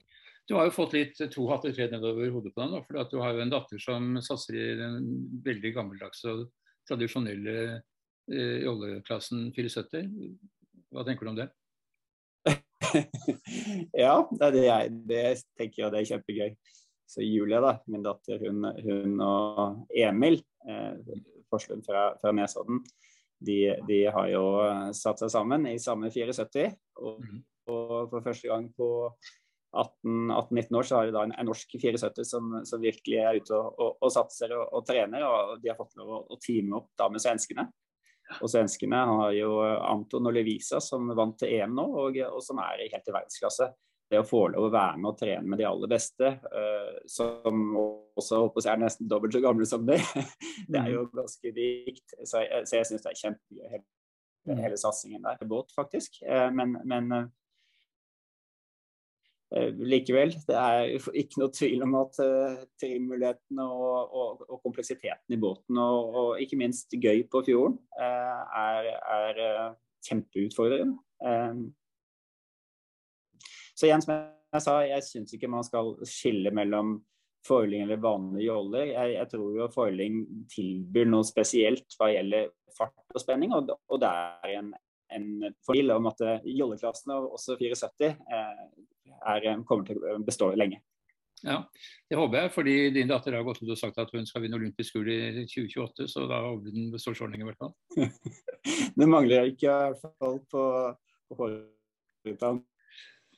Du 0.48 0.56
har 0.56 0.68
jo 0.68 0.76
fått 0.78 0.94
litt 0.96 1.18
to 1.34 1.44
hatter 1.50 1.74
tredd 1.76 1.92
nedover 1.92 2.30
hodet 2.32 2.54
på 2.56 2.64
deg. 2.64 2.86
For 2.88 3.10
du 3.12 3.18
har 3.20 3.36
jo 3.36 3.44
en 3.44 3.52
datter 3.52 3.82
som 3.84 4.16
satser 4.24 4.56
i 4.56 4.68
den 4.80 5.02
veldig 5.44 5.74
gammeldagse 5.76 6.32
og 6.32 6.46
tradisjonelle 6.88 7.82
eh, 8.32 8.66
oljeklassen 8.70 9.48
74. 9.56 10.04
Hva 10.94 11.06
tenker 11.08 11.28
du 11.28 11.34
om 11.34 11.40
det? 11.40 11.48
ja, 14.06 14.14
det, 14.32 14.64
er, 14.64 14.92
det 15.10 15.24
tenker 15.60 15.84
jeg 15.84 15.94
det 15.94 16.02
er 16.02 16.12
kjempegøy. 16.12 16.54
Så 17.08 17.24
Julia, 17.24 17.62
da, 17.64 17.78
min 17.88 18.04
datter, 18.04 18.42
hun, 18.44 18.68
hun 18.84 19.22
og 19.24 19.94
Emil 19.96 20.42
eh, 20.68 21.18
Forslund 21.48 21.86
fra, 21.88 22.10
fra 22.20 22.34
Nesodden, 22.36 22.82
de, 23.40 23.78
de, 23.88 24.02
har 24.12 24.28
jo 24.32 24.44
satt 24.98 25.22
seg 25.22 25.32
sammen 25.32 25.68
i 25.70 25.78
samme 25.80 26.10
74. 26.12 26.72
Og, 27.00 27.22
mm. 27.24 27.44
og 27.72 27.92
for 28.12 28.26
første 28.26 28.50
gang 28.50 28.68
på 28.76 28.90
18-19 29.78 30.78
år 30.80 30.88
så 30.88 30.98
har 30.98 31.08
de 31.08 31.14
da 31.16 31.24
en, 31.28 31.36
en 31.38 31.50
norsk 31.50 31.76
74 31.80 32.26
som, 32.26 32.56
som, 32.66 32.82
virkelig 32.82 33.20
er 33.22 33.40
ute 33.42 33.56
og, 33.56 33.68
og, 33.78 33.98
og 34.02 34.14
satser 34.14 34.56
og, 34.58 34.66
og, 34.72 34.86
trener. 34.88 35.26
Og 35.28 35.62
de 35.62 35.72
har 35.72 35.78
fått 35.80 35.98
lov 36.00 36.14
å, 36.16 36.22
å 36.34 36.40
teame 36.44 36.80
opp 36.80 36.90
da 36.98 37.10
med 37.14 37.24
svenskene. 37.24 37.68
Og 38.44 38.52
svenskene 38.52 39.02
har 39.10 39.34
jo 39.38 39.58
Anton 39.64 40.30
og 40.30 40.36
Levisa 40.36 40.82
som 40.84 41.10
vant 41.16 41.38
til 41.40 41.54
EM 41.58 41.76
nå, 41.78 41.86
og, 42.04 42.18
og 42.28 42.42
som 42.44 42.60
er 42.64 42.88
helt 42.88 43.08
i 43.08 43.16
verdensklasse. 43.16 43.70
Det 44.08 44.22
å 44.22 44.28
få 44.28 44.46
lov 44.54 44.70
å 44.70 44.72
være 44.72 45.00
med 45.02 45.10
og 45.10 45.18
trene 45.20 45.52
med 45.52 45.60
de 45.60 45.66
aller 45.68 45.90
beste, 45.92 46.30
uh, 46.48 46.92
som 47.12 47.66
også 47.76 48.40
håper 48.46 48.64
jeg 48.64 48.72
er 48.72 48.84
nesten 48.86 49.10
dobbelt 49.12 49.36
så 49.36 49.42
gamle 49.44 49.68
som 49.68 49.84
det, 49.88 49.98
det 50.72 50.80
er 50.80 50.94
jo 50.94 51.02
mm. 51.10 51.12
ganske 51.18 51.52
rikt. 51.58 52.16
Så 52.22 52.46
så 52.64 52.80
jeg 52.80 52.88
syns 52.88 53.04
det 53.04 53.12
er 53.12 53.20
kjempegøy, 53.24 53.66
hele, 53.74 53.84
mm. 54.48 54.62
hele 54.64 54.80
satsingen 54.80 55.28
der. 55.28 55.44
Båt, 55.52 55.76
faktisk. 55.76 56.22
Uh, 56.24 56.48
men, 56.56 56.78
men 56.88 57.12
Eh, 57.12 57.26
likevel, 59.56 60.34
det 60.48 60.56
er 60.60 61.10
ikke 61.16 61.40
noe 61.40 61.54
tvil 61.56 61.86
om 61.86 61.94
at 62.02 62.18
trimulighetene 62.18 62.66
trimmulighetene 62.82 63.64
og, 63.64 64.16
og, 64.20 64.42
og, 64.50 64.58
kompleksiteten 64.66 65.36
i 65.36 65.40
båten, 65.40 65.80
og, 65.80 66.16
og, 66.20 66.32
ikke 66.44 66.60
minst 66.60 66.92
gøy 66.92 67.24
på 67.32 67.46
fjorden, 67.48 67.78
uh, 67.96 68.42
er, 68.60 68.90
er 69.16 69.76
kjempeutfordrende. 70.04 71.00
Så 73.78 73.88
igjen, 73.88 74.04
som 74.04 74.18
jeg 74.18 74.64
sa, 74.64 74.80
jeg 74.88 75.06
syns 75.06 75.36
ikke 75.36 75.50
man 75.52 75.66
skal 75.66 75.94
skille 76.08 76.52
mellom 76.56 76.98
foiling 77.48 77.84
eller 77.86 78.02
vanlige 78.02 78.48
joller. 78.50 78.90
Jeg, 78.92 79.14
jeg, 79.16 79.30
tror 79.32 79.56
jo 79.56 79.70
foiling 79.74 80.20
tilbyr 80.52 81.10
noe 81.10 81.28
spesielt 81.28 81.98
hva 82.00 82.10
gjelder 82.12 82.52
fart 82.78 83.16
og 83.16 83.24
spenning, 83.24 83.54
og, 83.56 83.70
det 84.02 84.10
er 84.10 84.58
en, 84.58 84.74
en 85.16 85.54
fordel 85.66 85.94
om 85.96 86.10
at 86.12 86.22
jolleklassene, 86.44 87.18
også 87.38 87.58
74, 87.60 88.14
er, 88.34 89.48
eh, 89.48 89.64
kommer 89.68 89.88
til 89.88 90.02
å 90.04 90.18
bestå 90.26 90.52
lenge. 90.56 90.82
Ja, 91.46 91.64
Det 92.10 92.18
håper 92.18 92.38
jeg, 92.42 92.52
fordi 92.52 92.76
din 92.96 93.08
datter 93.08 93.36
har 93.38 93.44
gått 93.46 93.62
ut 93.62 93.70
og 93.70 93.78
sagt 93.78 93.98
at 94.02 94.10
hun 94.12 94.26
skal 94.26 94.42
vinne 94.42 94.58
olympisk 94.58 94.96
gull 94.98 95.10
i 95.12 95.46
2028, 95.46 96.08
så 96.10 96.26
da 96.30 96.42
håper 96.48 96.74
hun 96.74 96.92
består 96.92 97.14
så 97.14 97.28
lenge 97.30 97.46
i 97.46 97.50
hvert 97.52 97.62
fall. 97.62 97.74
det 98.98 99.08
mangler 99.08 99.52
ikke 99.52 99.70
i 99.70 99.92
hvert 99.94 100.02
fall 100.02 100.40
på, 100.50 100.64
på 101.30 101.50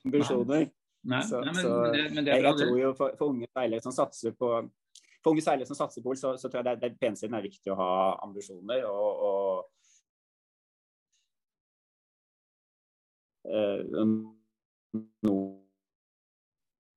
ambisjoner. 0.05 0.69
Nei, 1.09 1.21
så, 1.23 1.39
nei, 1.43 1.53
men, 1.55 1.63
så, 1.63 1.73
det, 1.91 2.05
men 2.13 2.25
det 2.27 2.33
jeg, 2.33 2.43
jeg, 2.43 2.55
tror 2.59 2.79
jo 2.79 2.93
for, 2.95 3.13
for 3.19 3.31
unge 3.33 3.47
seilere 3.55 3.83
som 3.83 3.95
satser 3.95 4.33
på 4.35 4.49
for 5.23 5.31
unge 5.31 5.43
seilere 5.43 5.67
som 5.67 5.77
satser 5.79 6.03
på 6.03 6.15
så, 6.19 6.33
så 6.39 6.49
tror 6.51 6.59
jeg 6.59 6.67
det, 6.67 6.79
det 6.83 6.99
peneste 6.99 7.27
er 7.27 7.43
viktig 7.43 7.71
å 7.71 7.77
ha 7.79 7.91
ambisjoner. 8.23 8.83
og, 8.87 9.23
og 9.27 9.88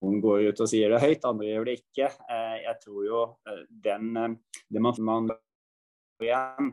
noen 0.02 0.20
går 0.22 0.48
ut 0.50 0.62
og 0.64 0.70
sier 0.70 0.92
det 0.92 1.02
høyt, 1.02 1.24
andre 1.28 1.48
gjør 1.48 1.68
det 1.68 1.76
ikke. 1.80 2.08
Eh, 2.26 2.56
jeg 2.64 2.76
tror 2.82 3.02
jo 3.06 3.20
eh, 3.48 3.62
den, 3.86 4.10
eh, 4.18 4.64
det 4.72 4.82
man, 4.82 4.98
man 5.06 5.30
igjen 6.22 6.72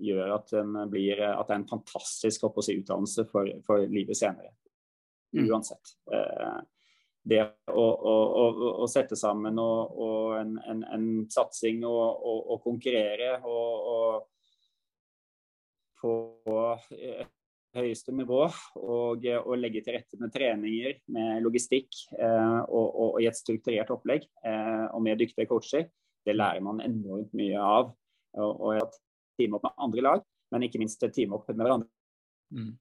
gjør 0.00 0.34
at, 0.38 0.52
blir, 0.88 1.20
at, 1.20 1.46
det 1.48 1.54
er 1.54 1.60
en 1.60 1.68
fantastisk 1.68 2.46
si, 2.64 2.78
utdannelse 2.80 3.26
for, 3.28 3.48
for, 3.66 3.84
livet 3.84 4.16
senere. 4.16 4.54
Mm. 5.36 5.44
Uansett. 5.44 5.92
Det 7.20 7.40
å, 7.68 7.84
å, 7.84 8.14
å, 8.40 8.70
å 8.80 8.86
sette 8.88 9.16
sammen 9.20 9.60
og, 9.60 9.92
og 10.00 10.38
en, 10.38 10.56
en, 10.72 10.80
en, 10.96 11.04
satsing 11.30 11.84
og, 11.84 12.24
og 12.24 12.64
konkurrere 12.64 13.36
og, 13.44 14.24
få 16.00 16.16
høyeste 17.76 18.12
nivå 18.16 18.42
og, 18.46 19.24
og, 19.24 19.52
legge 19.58 19.82
til 19.84 19.94
rette 19.94 20.18
med 20.18 20.32
treninger, 20.34 20.98
med 21.14 21.42
logistikk 21.44 21.88
eh, 22.18 22.58
og, 22.66 22.86
og, 22.88 23.20
i 23.22 23.28
et 23.30 23.38
strukturert 23.38 23.92
opplegg 23.94 24.26
eh, 24.46 24.86
og 24.90 25.04
med 25.06 25.20
dyktige 25.20 25.48
coacher, 25.50 25.86
det 26.26 26.36
lærer 26.36 26.62
man 26.64 26.82
enormt 26.84 27.32
mye 27.36 27.62
av. 27.62 27.94
Og, 28.38 28.60
og 28.62 28.98
teame 29.38 29.58
opp 29.58 29.66
med 29.66 29.82
andre 29.86 30.04
lag, 30.06 30.22
men 30.52 30.66
ikke 30.66 30.80
minst 30.82 31.02
teame 31.02 31.38
opp 31.38 31.48
med 31.50 31.64
hverandre. 31.64 31.90
Mm. 32.54 32.74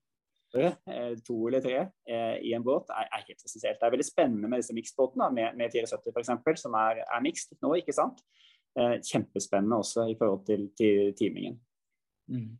Eh, 0.57 1.13
to 1.25 1.35
eller 1.47 1.61
tre 1.61 1.77
eh, 2.09 2.37
i 2.41 2.53
en 2.57 2.65
båt 2.65 2.89
er, 2.89 3.05
er, 3.05 3.25
helt 3.27 3.45
essensielt. 3.45 3.77
Det 3.77 3.85
er 3.85 3.93
veldig 3.93 4.07
spennende 4.07 4.49
med 4.49 4.63
disse 4.63 4.73
miksbåtene, 4.73 5.29
med, 5.35 5.57
med 5.59 5.73
74 5.73 6.13
f.eks., 6.13 6.63
som 6.63 6.77
er, 6.77 7.03
er 7.05 7.25
mixed 7.25 7.57
nå, 7.61 7.75
ikke 7.77 7.95
sant. 7.95 8.23
Eh, 8.77 8.97
kjempespennende 9.05 9.77
også 9.81 10.07
i 10.09 10.17
forhold 10.17 10.45
til, 10.49 10.69
til 10.77 11.13
teamingen. 11.17 11.59
Mm. 12.29 12.57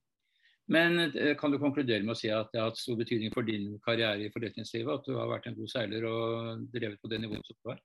Men 0.69 0.99
eh, 1.17 1.35
kan 1.37 1.51
du 1.51 1.57
konkludere 1.61 2.05
med 2.05 2.13
å 2.13 2.19
si 2.19 2.29
at 2.33 2.51
det 2.53 2.61
har 2.61 2.69
hatt 2.69 2.79
stor 2.79 2.97
betydning 2.99 3.33
for 3.33 3.47
din 3.47 3.71
karriere 3.85 4.27
i 4.27 4.33
forretningslivet 4.33 4.99
at 4.99 5.07
du 5.07 5.15
har 5.17 5.31
vært 5.31 5.49
en 5.49 5.57
god 5.57 5.71
seiler 5.71 6.05
og 6.09 6.67
drevet 6.73 7.01
på 7.01 7.09
det 7.09 7.21
nivået 7.23 7.47
som 7.47 7.57
du 7.57 7.71
har? 7.71 7.81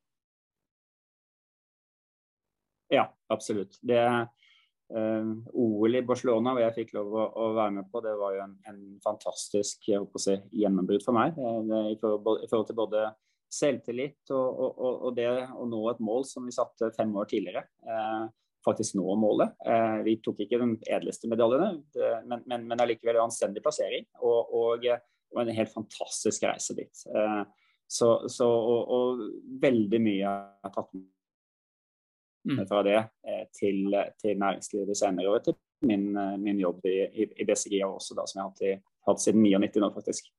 Ja, 2.92 3.04
absolutt. 3.32 3.78
Det 3.80 4.02
eh, 4.04 5.32
OL 5.64 5.96
i 5.96 6.04
Barcelona, 6.04 6.52
hvor 6.52 6.66
jeg 6.66 6.76
fikk 6.76 6.94
lov 6.98 7.16
å, 7.16 7.26
å, 7.40 7.50
være 7.56 7.78
med 7.80 7.88
på, 7.90 8.04
det 8.04 8.14
var 8.20 8.36
jo 8.36 8.44
en, 8.44 8.54
en 8.68 8.80
fantastisk 9.04 9.88
si, 10.20 10.38
gjennombrudd 10.52 11.06
for 11.06 11.16
meg. 11.16 11.40
Det, 11.40 11.82
i, 11.94 11.98
forhold, 12.02 12.44
I 12.44 12.50
forhold 12.52 12.68
til 12.68 12.80
både 12.84 13.08
selvtillit 13.54 14.34
og, 14.34 14.60
og, 14.60 14.94
og, 14.94 15.10
det 15.16 15.30
å 15.30 15.64
nå 15.70 15.80
et 15.90 16.04
mål 16.04 16.24
som 16.28 16.44
vi 16.44 16.54
satte 16.54 16.92
fem 16.96 17.12
år 17.16 17.28
tidligere. 17.30 17.64
Uh, 17.86 18.28
faktisk 18.64 18.96
nå 18.98 19.16
målet. 19.20 19.54
Eh, 19.66 19.98
vi 20.06 20.16
tok 20.24 20.44
ikke 20.44 20.60
den 20.60 20.76
edleste 20.90 21.28
medaljene, 21.30 21.82
men, 22.28 22.44
men, 22.50 22.66
men 22.70 22.84
allikevel 22.84 23.18
en 23.18 23.28
anstendig 23.28 23.62
plassering. 23.64 24.06
Og, 24.20 24.54
og, 24.54 24.86
og, 25.34 25.40
en 25.42 25.52
helt 25.56 25.72
fantastisk 25.72 26.46
reise 26.48 26.76
dit. 26.78 27.04
Eh, 27.10 27.42
så, 27.86 28.14
så 28.32 28.48
og, 28.48 28.94
og, 28.96 29.24
veldig 29.62 30.00
mye 30.02 30.32
er 30.64 30.74
tatt 30.74 30.94
med 30.96 32.56
mm. 32.56 32.64
fra 32.70 32.82
det 32.86 32.98
eh, 33.00 33.44
til, 33.54 33.84
til, 34.20 34.40
næringslivet 34.40 34.98
senere, 34.98 35.34
og 35.34 35.44
til 35.44 35.58
min, 35.84 36.10
min 36.40 36.60
jobb 36.62 36.86
i, 36.88 36.98
i, 37.12 37.28
i 37.42 37.46
BCG 37.46 37.80
også, 37.84 38.16
da, 38.16 38.24
som 38.28 38.40
jeg 38.40 38.44
har 38.44 38.52
hatt, 38.52 38.64
i, 38.64 38.98
hatt 39.10 39.24
siden 39.24 39.44
99 39.44 39.84
nå, 39.84 39.92
faktisk. 39.96 40.32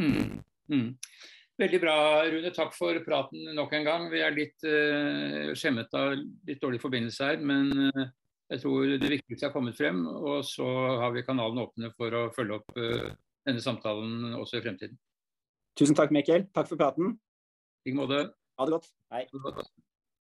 Mm. 0.00 0.42
Mm. 0.72 0.90
Veldig 1.56 1.78
bra, 1.80 1.96
Rune. 2.28 2.52
Takk 2.52 2.74
for 2.76 2.98
praten 3.04 3.54
nok 3.56 3.72
en 3.78 3.86
gang. 3.86 4.06
Vi 4.12 4.20
er 4.20 4.34
litt 4.36 4.66
uh, 4.68 5.54
skjemmet 5.56 5.94
av 5.96 6.12
litt 6.18 6.60
dårlig 6.60 6.82
forbindelse 6.82 7.30
her, 7.30 7.40
men 7.40 7.70
uh, 7.88 8.02
jeg 8.52 8.62
tror 8.62 8.92
det 9.00 9.12
viktigste 9.14 9.48
er 9.48 9.54
kommet 9.54 9.78
frem. 9.78 10.02
Og 10.04 10.44
så 10.44 10.68
har 11.00 11.16
vi 11.16 11.24
kanalen 11.24 11.64
åpne 11.64 11.92
for 11.96 12.12
å 12.12 12.26
følge 12.36 12.60
opp 12.60 12.76
uh, 12.76 13.08
denne 13.48 13.64
samtalen 13.64 14.36
også 14.36 14.60
i 14.60 14.66
fremtiden. 14.68 15.00
Tusen 15.80 15.96
takk, 15.96 16.12
Mikkel. 16.12 16.44
Takk 16.56 16.68
for 16.68 16.80
praten. 16.80 17.16
I 17.86 17.92
like 17.92 18.02
måte. 18.02 18.22
Ha 18.60 18.68
det 18.68 18.76
godt. 18.76 18.92
Hei. 19.12 19.26